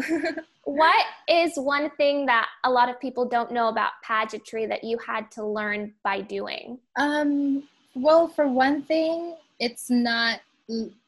[0.66, 4.98] What is one thing that a lot of people don't know about pageantry that you
[4.98, 6.79] had to learn by doing?
[6.96, 7.62] Um,
[7.94, 10.40] well, for one thing, it's not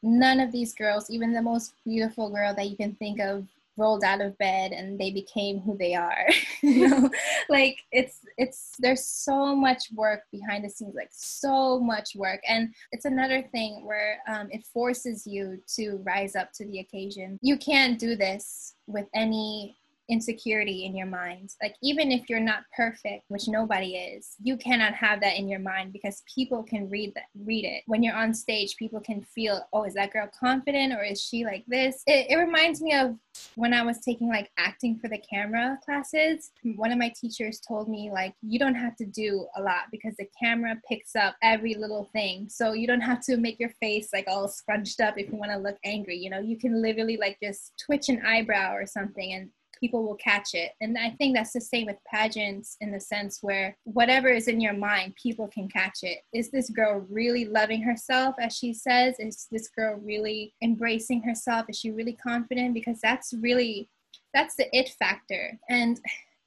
[0.01, 3.45] none of these girls, even the most beautiful girl that you can think of
[3.79, 6.27] rolled out of bed and they became who they are.
[6.61, 7.09] You know?
[7.47, 12.41] Like it's it's there's so much work behind the scenes like so much work.
[12.47, 17.39] And it's another thing where um, it forces you to rise up to the occasion.
[17.41, 19.78] You can't do this with any
[20.09, 21.51] insecurity in your mind.
[21.61, 25.59] Like, even if you're not perfect, which nobody is, you cannot have that in your
[25.59, 27.83] mind because people can read that, read it.
[27.85, 31.45] When you're on stage, people can feel, oh, is that girl confident or is she
[31.45, 32.03] like this?
[32.07, 33.15] It, it reminds me of
[33.55, 36.51] when I was taking like acting for the camera classes.
[36.75, 40.15] One of my teachers told me, like, you don't have to do a lot because
[40.17, 42.47] the camera picks up every little thing.
[42.49, 45.51] So you don't have to make your face like all scrunched up if you want
[45.51, 46.17] to look angry.
[46.17, 50.15] You know, you can literally like just twitch an eyebrow or something and people will
[50.15, 50.71] catch it.
[50.81, 54.59] And I think that's the same with pageants in the sense where whatever is in
[54.59, 56.19] your mind, people can catch it.
[56.33, 59.15] Is this girl really loving herself, as she says?
[59.19, 61.65] Is this girl really embracing herself?
[61.69, 62.73] Is she really confident?
[62.73, 63.89] Because that's really,
[64.33, 65.57] that's the it factor.
[65.69, 65.99] And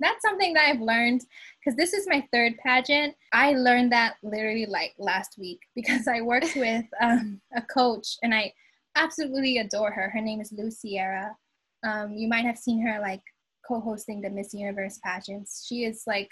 [0.03, 1.25] that's something that I've learned
[1.61, 3.15] because this is my third pageant.
[3.33, 8.35] I learned that literally like last week because I worked with um, a coach and
[8.35, 8.53] I
[8.97, 10.11] absolutely adore her.
[10.11, 11.37] Her name is Lu Sierra.
[11.85, 13.23] Um, you might have seen her like
[13.67, 15.67] co-hosting the Miss Universe pageants.
[15.69, 16.29] She is like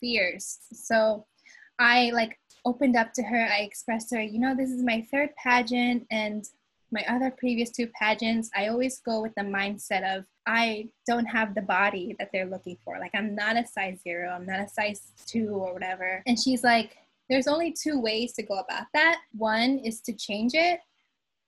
[0.00, 0.58] fierce.
[0.72, 1.26] So
[1.78, 3.48] I like opened up to her.
[3.50, 6.44] I expressed to her, you know, this is my third pageant and
[6.92, 11.54] my other previous two pageants, I always go with the mindset of I don't have
[11.54, 12.98] the body that they're looking for.
[12.98, 16.22] Like I'm not a size zero, I'm not a size two or whatever.
[16.26, 16.96] And she's like,
[17.28, 19.18] there's only two ways to go about that.
[19.36, 20.78] One is to change it,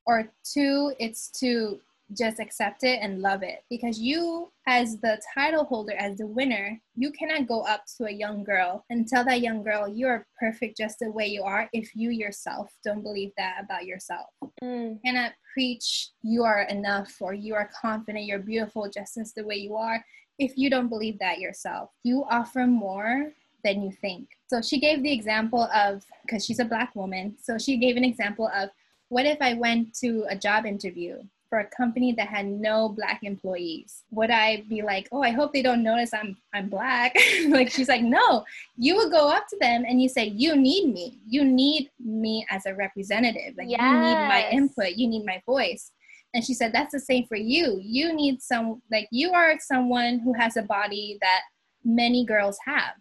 [0.06, 1.78] or two, it's to
[2.16, 3.64] just accept it and love it.
[3.70, 8.10] Because you as the title holder as the winner you cannot go up to a
[8.10, 11.96] young girl and tell that young girl you're perfect just the way you are if
[11.96, 14.26] you yourself don't believe that about yourself.
[14.62, 14.90] Mm.
[14.90, 19.44] you cannot preach you are enough or you are confident you're beautiful just as the
[19.44, 20.04] way you are
[20.38, 21.90] if you don't believe that yourself.
[22.04, 23.32] You offer more
[23.64, 24.28] than you think.
[24.46, 28.04] So she gave the example of because she's a black woman so she gave an
[28.04, 28.70] example of
[29.08, 33.20] what if i went to a job interview for a company that had no black
[33.22, 34.04] employees.
[34.10, 37.16] Would i be like oh i hope they don't notice i'm i'm black.
[37.48, 38.44] Like she's like no
[38.76, 41.18] you would go up to them and you say you need me.
[41.26, 43.56] You need me as a representative.
[43.56, 43.80] Like yes.
[43.80, 44.96] you need my input.
[44.96, 45.92] You need my voice
[46.34, 47.80] and she said that's the same for you.
[47.82, 51.42] You need some like you are someone who has a body that
[51.84, 52.94] many girls have.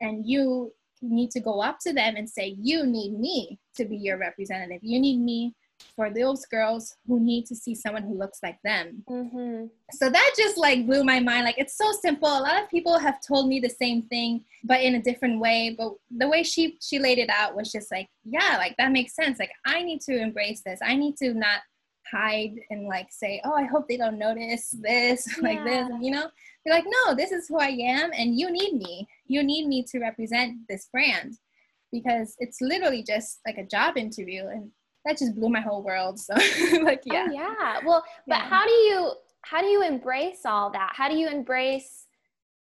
[0.00, 3.96] And you need to go up to them and say you need me to be
[3.96, 4.80] your representative.
[4.82, 5.54] You need me
[5.94, 9.02] for those girls who need to see someone who looks like them.
[9.08, 9.66] Mm-hmm.
[9.92, 11.44] So that just like blew my mind.
[11.44, 12.28] Like it's so simple.
[12.28, 15.74] A lot of people have told me the same thing, but in a different way.
[15.76, 19.14] But the way she she laid it out was just like, yeah, like that makes
[19.14, 19.38] sense.
[19.38, 20.80] Like I need to embrace this.
[20.82, 21.60] I need to not
[22.10, 25.42] hide and like say, oh, I hope they don't notice this, yeah.
[25.42, 25.88] like this.
[26.00, 26.28] You know,
[26.64, 29.08] they're like, no, this is who I am, and you need me.
[29.26, 31.38] You need me to represent this brand
[31.92, 34.70] because it's literally just like a job interview and
[35.06, 36.18] that just blew my whole world.
[36.18, 36.34] So
[36.82, 37.26] like oh, yeah.
[37.28, 37.78] Oh, yeah.
[37.84, 38.48] Well, but yeah.
[38.48, 40.92] how do you how do you embrace all that?
[40.94, 42.06] How do you embrace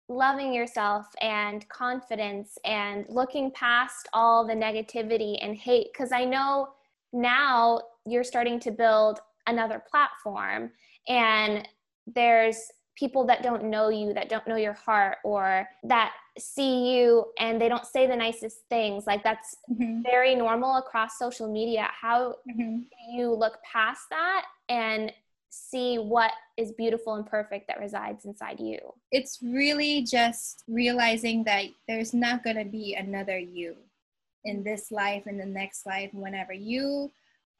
[0.09, 6.69] loving yourself and confidence and looking past all the negativity and hate because I know
[7.13, 10.71] now you're starting to build another platform
[11.07, 11.67] and
[12.07, 12.57] there's
[12.97, 17.59] people that don't know you, that don't know your heart, or that see you and
[17.59, 19.05] they don't say the nicest things.
[19.07, 20.01] Like that's mm-hmm.
[20.03, 21.87] very normal across social media.
[21.89, 22.79] How mm-hmm.
[22.79, 25.11] do you look past that and
[25.49, 28.79] see what is beautiful and perfect that resides inside you?
[29.11, 33.75] It's really just realizing that there's not going to be another you
[34.45, 37.11] in this life, in the next life, whenever you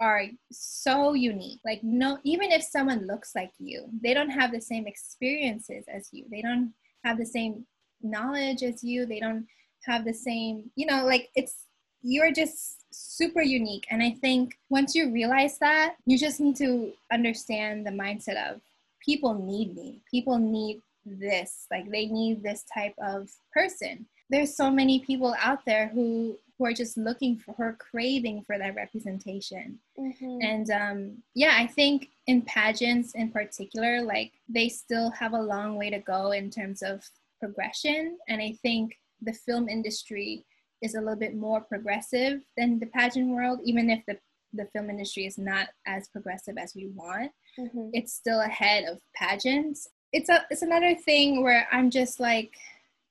[0.02, 1.60] are so unique.
[1.64, 6.10] Like no even if someone looks like you, they don't have the same experiences as
[6.12, 6.26] you.
[6.30, 6.74] They don't
[7.06, 7.66] have the same
[8.02, 9.06] knowledge as you.
[9.06, 9.46] They don't
[9.86, 11.68] have the same, you know, like it's
[12.02, 13.86] you're just super unique.
[13.92, 18.60] And I think once you realize that, you just need to understand the mindset of
[19.06, 20.02] people need me.
[20.10, 21.68] People need this.
[21.72, 24.06] Like they need this type of person.
[24.30, 28.60] There's so many people out there who who are just looking for her craving for
[28.60, 29.80] that representation.
[30.00, 30.38] Mm-hmm.
[30.42, 35.76] and um, yeah i think in pageants in particular like they still have a long
[35.76, 37.04] way to go in terms of
[37.40, 38.18] progression.
[38.30, 40.46] And i think the film industry
[40.84, 44.18] is a little bit more progressive than the pageant world even if the
[44.54, 47.32] the film industry is not as progressive as we want.
[47.60, 47.90] Mm-hmm.
[47.94, 49.90] it's still ahead of pageants.
[50.14, 52.54] It's a it's another thing where i'm just like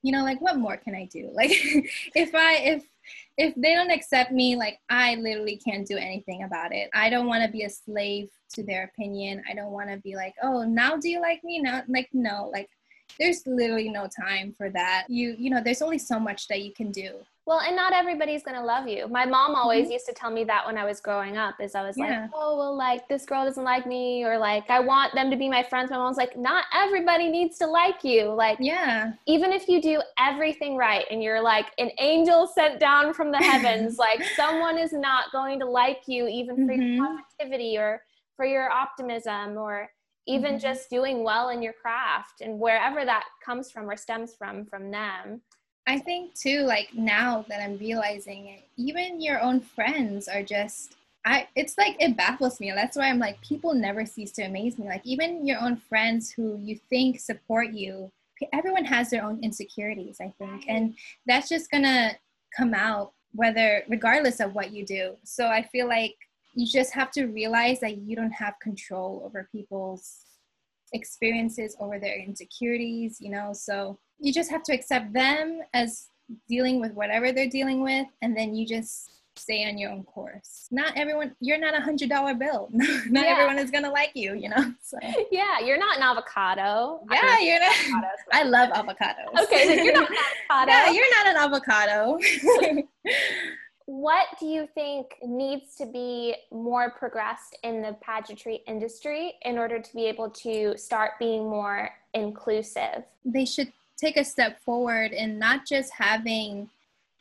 [0.03, 1.31] you know like what more can i do?
[1.35, 1.51] Like
[2.15, 2.85] if i if
[3.41, 6.91] if they don't accept me, like I literally can't do anything about it.
[6.93, 9.43] I don't want to be a slave to their opinion.
[9.51, 11.59] I don't want to be like, oh, now do you like me?
[11.59, 12.69] Now, like, no, like
[13.19, 15.07] there's literally no time for that.
[15.09, 17.13] You, you know, there's only so much that you can do.
[17.47, 19.09] Well, and not everybody's going to love you.
[19.09, 19.95] My mom always mm-hmm.
[19.95, 22.23] used to tell me that when I was growing up is I was yeah.
[22.23, 25.37] like, "Oh, well like this girl doesn't like me or like I want them to
[25.37, 29.13] be my friends." My mom's like, "Not everybody needs to like you." Like Yeah.
[29.27, 33.39] Even if you do everything right and you're like an angel sent down from the
[33.39, 36.83] heavens, like someone is not going to like you even for mm-hmm.
[36.83, 38.03] your positivity or
[38.37, 39.91] for your optimism or
[40.27, 40.59] even mm-hmm.
[40.59, 44.91] just doing well in your craft and wherever that comes from or stems from from
[44.91, 45.41] them
[45.91, 50.95] I think too, like now that I'm realizing it, even your own friends are just
[51.25, 52.71] I it's like it baffles me.
[52.71, 54.87] That's why I'm like people never cease to amaze me.
[54.87, 58.09] Like even your own friends who you think support you,
[58.53, 60.67] everyone has their own insecurities, I think.
[60.69, 60.95] And
[61.27, 62.13] that's just gonna
[62.57, 65.17] come out whether regardless of what you do.
[65.25, 66.15] So I feel like
[66.55, 70.25] you just have to realize that you don't have control over people's
[70.93, 73.53] experiences over their insecurities, you know.
[73.53, 76.09] So you just have to accept them as
[76.49, 80.69] dealing with whatever they're dealing with and then you just stay on your own course.
[80.71, 82.69] Not everyone you're not a hundred dollar bill.
[82.73, 83.33] Not yeah.
[83.33, 84.99] everyone is gonna like you you know so.
[85.31, 87.01] Yeah you're not an avocado.
[87.11, 88.05] Yeah you're not.
[88.33, 89.43] i love avocados.
[89.45, 90.17] Okay you're not an
[90.51, 90.71] avocado.
[90.71, 92.19] Yeah you're not an avocado.
[93.87, 99.81] What do you think needs to be more progressed in the pageantry industry in order
[99.81, 103.03] to be able to start being more inclusive?
[103.25, 106.69] They should take a step forward in not just having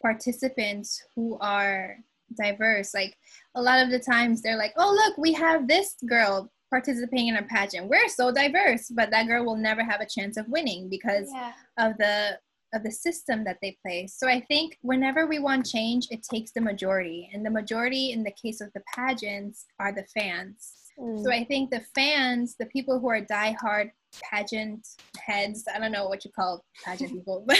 [0.01, 1.97] participants who are
[2.37, 2.93] diverse.
[2.93, 3.17] Like
[3.55, 7.37] a lot of the times they're like, oh, look, we have this girl participating in
[7.37, 7.89] a pageant.
[7.89, 11.53] We're so diverse, but that girl will never have a chance of winning because yeah.
[11.77, 12.39] of the
[12.71, 14.13] of the system that they place.
[14.15, 17.27] So I think whenever we want change, it takes the majority.
[17.33, 20.73] And the majority in the case of the pageants are the fans.
[20.99, 21.23] Mm.
[21.23, 23.89] So I think the fans, the people who are diehard
[24.21, 24.85] pageant
[25.17, 27.57] heads i don't know what you call pageant people but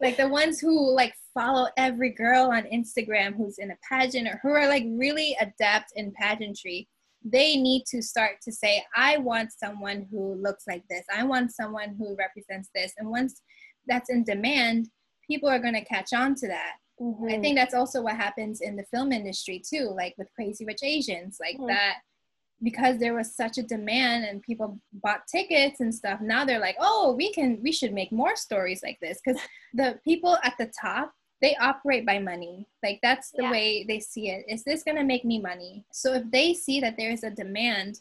[0.00, 4.40] like the ones who like follow every girl on instagram who's in a pageant or
[4.42, 6.88] who are like really adept in pageantry
[7.24, 11.52] they need to start to say i want someone who looks like this i want
[11.52, 13.42] someone who represents this and once
[13.86, 14.88] that's in demand
[15.26, 17.26] people are going to catch on to that mm-hmm.
[17.28, 20.82] i think that's also what happens in the film industry too like with crazy rich
[20.82, 21.66] asians like mm-hmm.
[21.66, 21.98] that
[22.62, 26.76] because there was such a demand and people bought tickets and stuff now they're like
[26.78, 29.20] oh we can we should make more stories like this.
[29.24, 29.40] Because
[29.74, 32.66] the people at the top they operate by money.
[32.82, 33.50] Like that's the yeah.
[33.50, 34.44] way they see it.
[34.48, 35.84] Is this going to make me money?
[35.90, 38.00] So if they see that there is a demand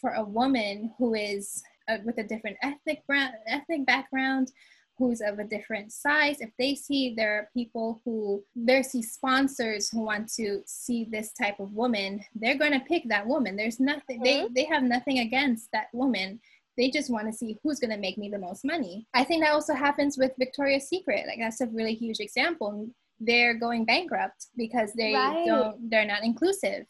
[0.00, 3.02] for a woman who is uh, with a different ethnic
[3.46, 4.52] ethnic background
[4.98, 9.90] who's of a different size, if they see there are people who they see sponsors
[9.90, 13.56] who want to see this type of woman, they're going to pick that woman.
[13.56, 14.54] There's nothing mm-hmm.
[14.54, 16.40] they they have nothing against that woman.
[16.76, 19.06] They just want to see who's going to make me the most money.
[19.14, 21.24] I think that also happens with Victoria's Secret.
[21.26, 22.88] Like that's a really huge example.
[23.20, 25.44] They're going bankrupt because they right.
[25.46, 26.86] don't they're not inclusive.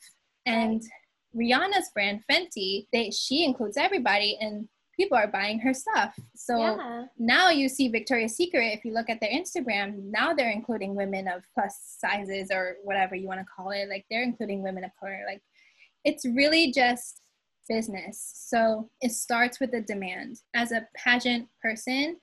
[0.47, 0.85] And right.
[1.35, 6.15] Rihanna's brand Fenty, they she includes everybody and people are buying her stuff.
[6.35, 7.05] So yeah.
[7.19, 11.29] now you see Victoria's Secret, if you look at their Instagram, now they're including women
[11.29, 13.89] of plus sizes or whatever you want to call it.
[13.89, 15.23] Like they're including women of color.
[15.27, 15.43] Like
[16.05, 17.21] it's really just
[17.69, 18.33] business.
[18.35, 20.41] So it starts with the demand.
[20.55, 22.19] As a pageant person,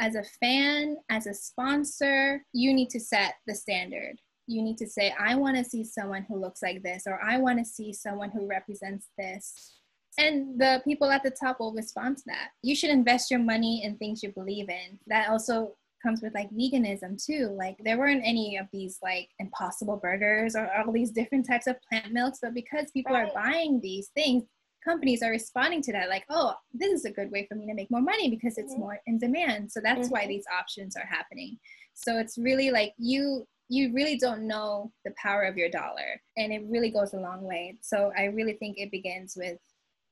[0.00, 4.16] as a fan, as a sponsor, you need to set the standard.
[4.46, 7.38] You need to say, I want to see someone who looks like this, or I
[7.38, 9.77] want to see someone who represents this.
[10.18, 12.48] And the people at the top will respond to that.
[12.62, 14.98] You should invest your money in things you believe in.
[15.06, 17.54] That also comes with like veganism too.
[17.56, 21.76] Like there weren't any of these like impossible burgers or all these different types of
[21.88, 23.28] plant milks, but because people right.
[23.28, 24.44] are buying these things,
[24.84, 27.74] companies are responding to that like, oh, this is a good way for me to
[27.74, 28.82] make more money because it's mm-hmm.
[28.82, 29.70] more in demand.
[29.70, 30.10] So that's mm-hmm.
[30.10, 31.58] why these options are happening.
[31.94, 36.52] So it's really like you you really don't know the power of your dollar and
[36.54, 37.76] it really goes a long way.
[37.82, 39.58] So I really think it begins with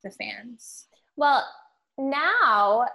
[0.07, 0.87] the fans.
[1.17, 1.45] Well,
[1.99, 2.87] now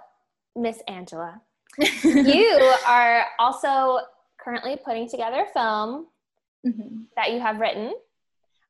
[0.56, 1.40] Miss Angela,
[1.78, 4.00] you are also
[4.38, 6.06] currently putting together a film
[6.66, 7.02] mm-hmm.
[7.16, 7.94] that you have written,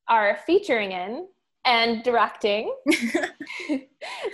[0.08, 1.26] are featuring in,
[1.64, 2.74] and directing.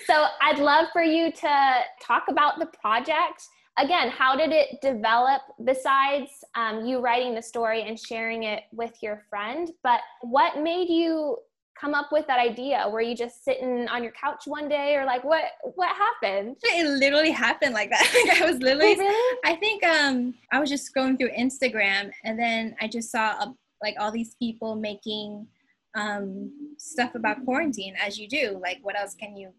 [0.06, 3.46] so I'd love for you to talk about the project.
[3.78, 8.94] Again, how did it develop besides um, you writing the story and sharing it with
[9.02, 9.70] your friend?
[9.82, 11.36] But what made you
[11.80, 12.88] come up with that idea?
[12.90, 16.56] Were you just sitting on your couch one day or like what what happened?
[16.62, 18.38] It literally happened like that.
[18.40, 19.38] I was literally really?
[19.44, 23.42] I think um I was just scrolling through Instagram and then I just saw a,
[23.42, 23.52] uh,
[23.82, 25.46] like all these people making
[25.94, 28.58] um stuff about quarantine as you do.
[28.62, 29.52] Like what else can you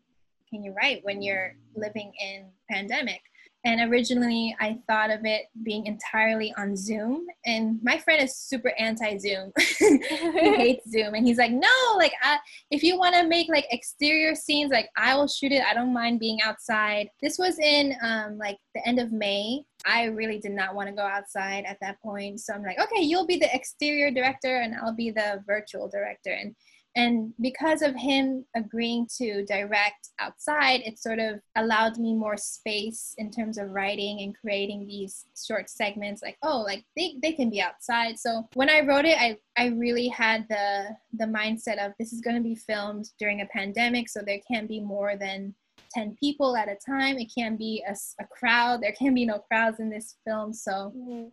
[0.49, 3.21] can you write when you're living in pandemic?
[3.65, 7.25] And originally, I thought of it being entirely on Zoom.
[7.45, 9.51] And my friend is super anti Zoom.
[9.57, 9.99] he
[10.55, 11.13] hates Zoom.
[11.13, 12.37] And he's like, no, like, I,
[12.71, 15.63] if you want to make like exterior scenes, like, I will shoot it.
[15.63, 17.09] I don't mind being outside.
[17.21, 19.63] This was in um, like the end of May.
[19.85, 22.39] I really did not want to go outside at that point.
[22.39, 26.31] So I'm like, okay, you'll be the exterior director and I'll be the virtual director.
[26.31, 26.55] And
[26.95, 33.13] and because of him agreeing to direct outside, it sort of allowed me more space
[33.17, 37.49] in terms of writing and creating these short segments like, oh, like they, they can
[37.49, 38.17] be outside.
[38.17, 42.21] So when I wrote it, I, I really had the the mindset of this is
[42.21, 45.53] gonna be filmed during a pandemic, so there can't be more than
[45.93, 47.17] 10 people at a time.
[47.17, 48.81] It can be a, a crowd.
[48.81, 50.53] There can be no crowds in this film.
[50.53, 51.29] So mm-hmm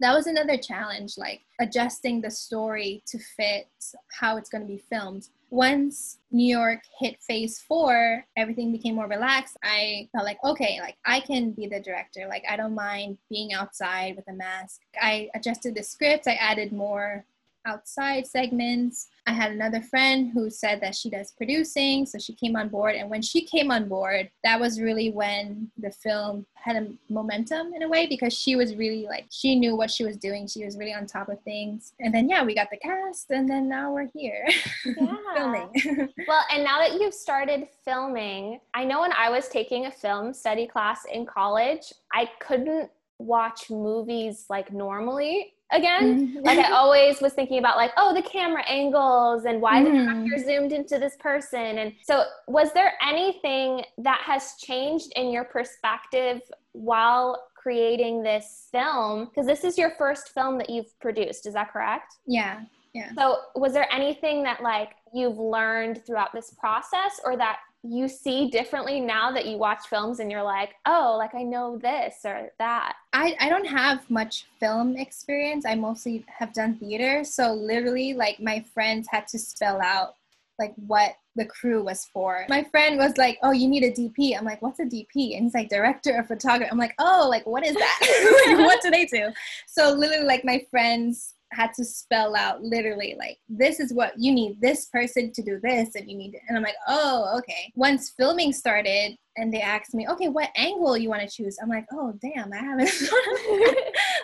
[0.00, 3.68] that was another challenge like adjusting the story to fit
[4.12, 5.28] how it's going to be filmed.
[5.50, 9.56] Once new york hit phase four everything became more relaxed.
[9.62, 12.26] I felt like okay like i can be the director.
[12.28, 14.80] Like i don't mind being outside with a mask.
[15.00, 16.26] I adjusted the script.
[16.26, 17.24] I added more
[17.66, 19.08] outside segments.
[19.28, 22.94] I had another friend who said that she does producing, so she came on board.
[22.94, 27.74] And when she came on board, that was really when the film had a momentum
[27.74, 30.46] in a way because she was really like, she knew what she was doing.
[30.46, 31.92] She was really on top of things.
[32.00, 34.48] And then, yeah, we got the cast, and then now we're here
[34.86, 35.16] yeah.
[35.36, 35.68] filming.
[36.26, 40.32] well, and now that you've started filming, I know when I was taking a film
[40.32, 46.28] study class in college, I couldn't watch movies like normally again.
[46.28, 46.44] Mm-hmm.
[46.44, 50.24] like I always was thinking about like, oh, the camera angles and why mm-hmm.
[50.24, 51.78] the actor zoomed into this person.
[51.78, 56.40] And so was there anything that has changed in your perspective
[56.72, 59.26] while creating this film?
[59.26, 62.14] Because this is your first film that you've produced, is that correct?
[62.26, 62.60] Yeah.
[62.94, 63.10] Yeah.
[63.16, 68.50] So was there anything that like you've learned throughout this process or that you see
[68.50, 72.50] differently now that you watch films and you're like, oh, like I know this or
[72.58, 72.96] that?
[73.12, 75.64] I, I don't have much film experience.
[75.64, 77.24] I mostly have done theater.
[77.24, 80.14] So literally like my friends had to spell out
[80.58, 82.44] like what the crew was for.
[82.48, 85.44] My friend was like, "Oh, you need a DP." I'm like, "What's a DP?" And
[85.44, 88.56] he's like, "Director of photography." I'm like, "Oh, like what is that?
[88.58, 89.30] what do they do?"
[89.68, 94.32] So literally, like my friends had to spell out literally like this is what you
[94.32, 96.42] need this person to do this and you need it.
[96.48, 97.72] and i'm like oh okay.
[97.74, 101.58] Once filming started and they asked me okay what angle you want to choose?
[101.62, 102.90] I'm like oh damn i haven't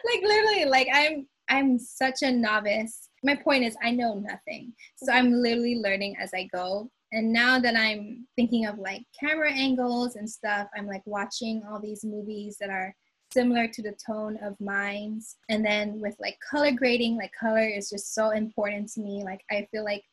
[0.05, 3.09] like literally like i'm i'm such a novice.
[3.23, 4.73] My point is i know nothing.
[4.97, 6.91] So i'm literally learning as i go.
[7.13, 11.81] And now that i'm thinking of like camera angles and stuff i'm like watching all
[11.81, 12.95] these movies that are
[13.35, 15.37] similar to the tone of minds.
[15.51, 19.23] And then with like color grading, like color is just so important to me.
[19.23, 20.05] Like I feel like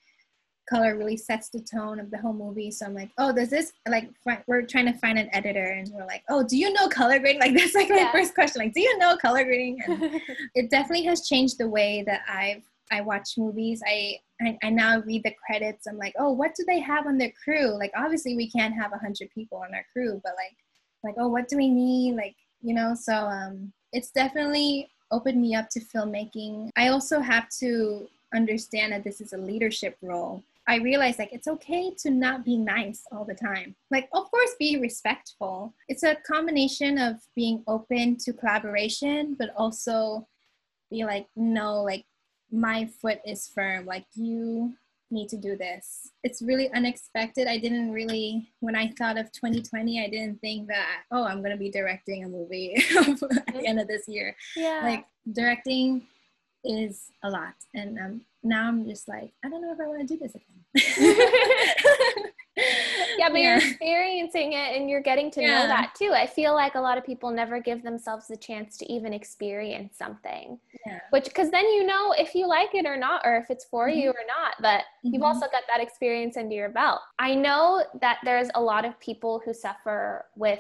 [0.69, 2.71] color really sets the tone of the whole movie.
[2.71, 4.09] So I'm like, oh, does this like
[4.47, 7.41] we're trying to find an editor, and we're like, oh, do you know color grading?
[7.41, 8.05] Like that's like yeah.
[8.05, 8.61] my first question.
[8.61, 9.81] Like, do you know color grading?
[9.85, 10.21] And
[10.55, 12.63] it definitely has changed the way that I've
[12.93, 13.81] I watch movies.
[13.87, 15.87] I, I, I now read the credits.
[15.87, 17.69] I'm like, oh, what do they have on their crew?
[17.77, 20.55] Like obviously we can't have a hundred people on our crew, but like
[21.03, 22.15] like oh, what do we need?
[22.15, 27.49] Like you know so um, it's definitely opened me up to filmmaking i also have
[27.49, 32.45] to understand that this is a leadership role I realized like it's okay to not
[32.45, 33.75] be nice all the time.
[33.89, 35.73] Like, of course, be respectful.
[35.89, 40.27] It's a combination of being open to collaboration, but also
[40.89, 42.05] be like, no, like
[42.51, 43.85] my foot is firm.
[43.85, 44.73] Like, you
[45.11, 46.11] need to do this.
[46.23, 47.47] It's really unexpected.
[47.47, 51.51] I didn't really, when I thought of 2020, I didn't think that, oh, I'm going
[51.51, 53.19] to be directing a movie at
[53.53, 54.35] the end of this year.
[54.55, 54.81] Yeah.
[54.83, 56.07] Like, directing
[56.63, 57.53] is a lot.
[57.73, 60.35] And um, now I'm just like, I don't know if I want to do this
[60.35, 60.47] again.
[63.21, 63.47] yeah, but yeah.
[63.49, 65.61] you're experiencing it and you're getting to yeah.
[65.61, 66.11] know that too.
[66.13, 69.97] I feel like a lot of people never give themselves the chance to even experience
[69.97, 70.59] something.
[70.85, 70.99] Yeah.
[71.11, 73.87] Which, because then you know if you like it or not, or if it's for
[73.87, 73.99] mm-hmm.
[73.99, 75.13] you or not, but mm-hmm.
[75.13, 77.01] you've also got that experience under your belt.
[77.19, 80.59] I know that there's a lot of people who suffer with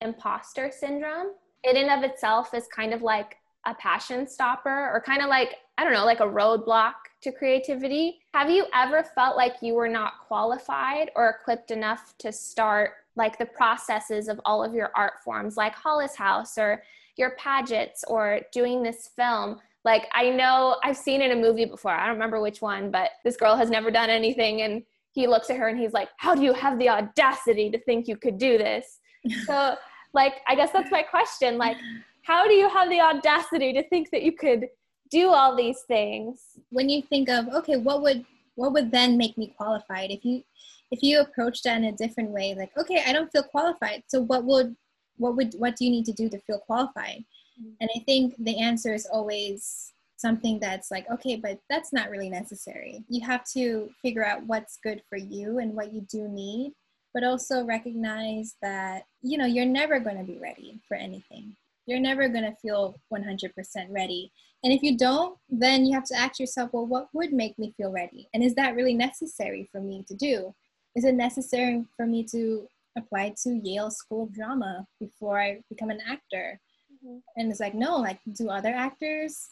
[0.00, 1.28] imposter syndrome.
[1.64, 3.36] It in of itself is kind of like
[3.66, 8.20] a passion stopper or kind of like, I don't know, like a roadblock to creativity.
[8.34, 13.38] Have you ever felt like you were not qualified or equipped enough to start like
[13.38, 16.82] the processes of all of your art forms, like Hollis House or
[17.16, 19.60] your pageants or doing this film?
[19.84, 21.90] Like, I know I've seen it in a movie before.
[21.90, 24.62] I don't remember which one, but this girl has never done anything.
[24.62, 27.78] And he looks at her and he's like, How do you have the audacity to
[27.78, 29.00] think you could do this?
[29.46, 29.76] so,
[30.14, 31.58] like, I guess that's my question.
[31.58, 31.76] Like,
[32.22, 34.68] how do you have the audacity to think that you could
[35.12, 36.40] do all these things.
[36.70, 40.10] When you think of okay what would what would then make me qualified?
[40.10, 40.42] If you
[40.90, 44.02] if you approach that in a different way like okay i don't feel qualified.
[44.08, 44.74] So what would
[45.16, 47.24] what would what do you need to do to feel qualified?
[47.60, 47.74] Mm-hmm.
[47.82, 52.30] and i think the answer is always something that's like okay but that's not really
[52.30, 53.04] necessary.
[53.08, 56.72] You have to figure out what's good for you and what you do need
[57.12, 61.54] but also recognize that you know you're never going to be ready for anything
[61.86, 63.50] you're never going to feel 100%
[63.90, 64.32] ready.
[64.64, 67.74] And if you don't, then you have to ask yourself, well, what would make me
[67.76, 68.28] feel ready?
[68.32, 70.54] And is that really necessary for me to do?
[70.94, 75.90] Is it necessary for me to apply to Yale School of Drama before I become
[75.90, 76.60] an actor?
[77.04, 77.18] Mm-hmm.
[77.36, 79.48] And it's like, no, like, do other actors,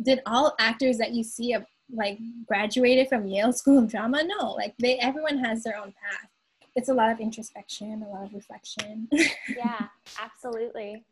[0.00, 4.22] did all actors that you see have, like graduated from Yale School of Drama?
[4.24, 6.30] No, like they everyone has their own path.
[6.74, 9.08] It's a lot of introspection, a lot of reflection.
[9.56, 9.88] yeah,
[10.18, 11.04] absolutely.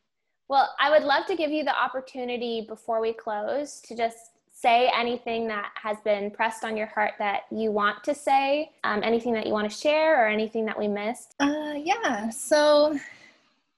[0.51, 4.91] Well, I would love to give you the opportunity before we close to just say
[4.99, 9.33] anything that has been pressed on your heart that you want to say, um, anything
[9.35, 11.37] that you want to share, or anything that we missed.
[11.39, 12.31] Uh, yeah.
[12.31, 12.99] So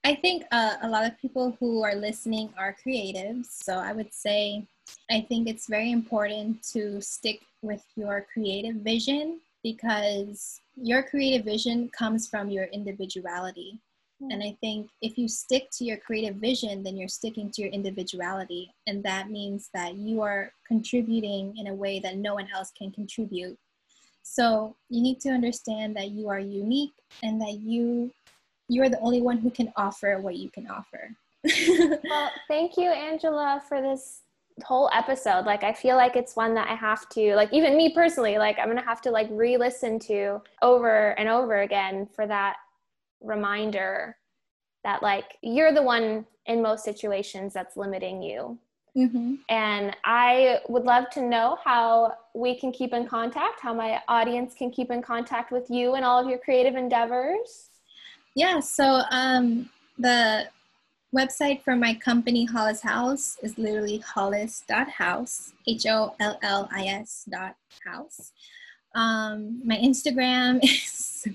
[0.05, 3.49] I think uh, a lot of people who are listening are creatives.
[3.51, 4.67] So I would say
[5.11, 11.91] I think it's very important to stick with your creative vision because your creative vision
[11.91, 13.79] comes from your individuality.
[14.31, 17.71] And I think if you stick to your creative vision, then you're sticking to your
[17.71, 18.73] individuality.
[18.87, 22.93] And that means that you are contributing in a way that no one else can
[22.93, 23.59] contribute.
[24.23, 26.93] So you need to understand that you are unique
[27.23, 28.13] and that you
[28.69, 31.11] you're the only one who can offer what you can offer.
[32.05, 34.23] well, thank you, Angela, for this
[34.65, 35.45] whole episode.
[35.45, 38.59] Like I feel like it's one that I have to like even me personally, like
[38.59, 42.57] I'm gonna have to like re-listen to over and over again for that
[43.23, 44.17] reminder
[44.85, 48.59] that like you're the one in most situations that's limiting you.
[48.95, 49.37] Mm-hmm.
[49.49, 54.53] and i would love to know how we can keep in contact how my audience
[54.53, 57.71] can keep in contact with you and all of your creative endeavors.
[58.35, 60.47] Yeah so um, the
[61.17, 67.57] website for my company hollis house is literally hollis.house h-o-l-l-i-s dot
[67.87, 68.33] house
[68.95, 71.27] um, my Instagram is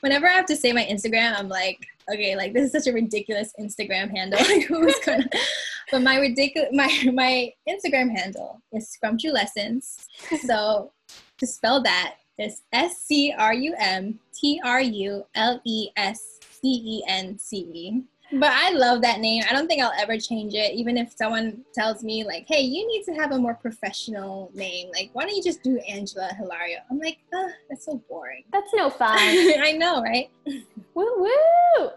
[0.00, 2.92] whenever I have to say my Instagram, I'm like, okay, like this is such a
[2.92, 4.38] ridiculous Instagram handle.
[4.52, 5.28] Like who's gonna
[5.90, 10.06] but my ridiculous my my Instagram handle is Scrumtrulescence.
[10.46, 10.92] So
[11.38, 16.38] to spell that is S C R U M T R U L E S
[16.40, 18.02] C E N C E.
[18.32, 19.42] But I love that name.
[19.48, 22.86] I don't think I'll ever change it, even if someone tells me like, "Hey, you
[22.86, 24.90] need to have a more professional name.
[24.92, 28.72] Like, why don't you just do Angela Hilario?" I'm like, "Ah, that's so boring." That's
[28.74, 29.18] no fun.
[29.18, 30.30] I know, right?
[30.94, 31.90] Woo woo!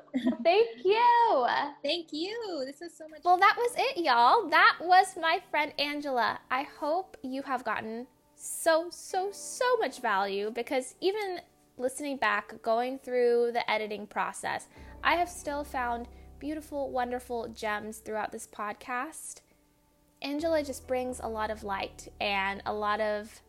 [0.43, 1.47] Thank you.
[1.83, 2.63] Thank you.
[2.65, 3.21] This is so much.
[3.25, 4.47] Well, that was it, y'all.
[4.49, 6.39] That was my friend Angela.
[6.49, 11.41] I hope you have gotten so so so much value because even
[11.77, 14.67] listening back, going through the editing process,
[15.03, 16.07] I have still found
[16.45, 19.41] beautiful, wonderful gems throughout this podcast.
[20.21, 23.41] Angela just brings a lot of light and a lot of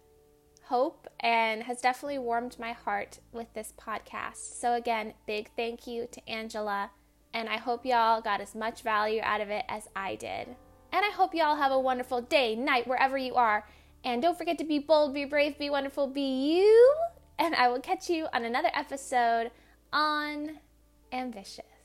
[0.63, 4.59] hope and has definitely warmed my heart with this podcast.
[4.59, 6.91] So, again, big thank you to Angela,
[7.35, 10.57] and I hope y'all got as much value out of it as I did.
[10.91, 13.69] And I hope y'all have a wonderful day, night, wherever you are.
[14.05, 16.95] And don't forget to be bold, be brave, be wonderful, be you.
[17.39, 19.51] And I will catch you on another episode
[19.93, 20.61] on
[21.13, 21.76] Ambitious.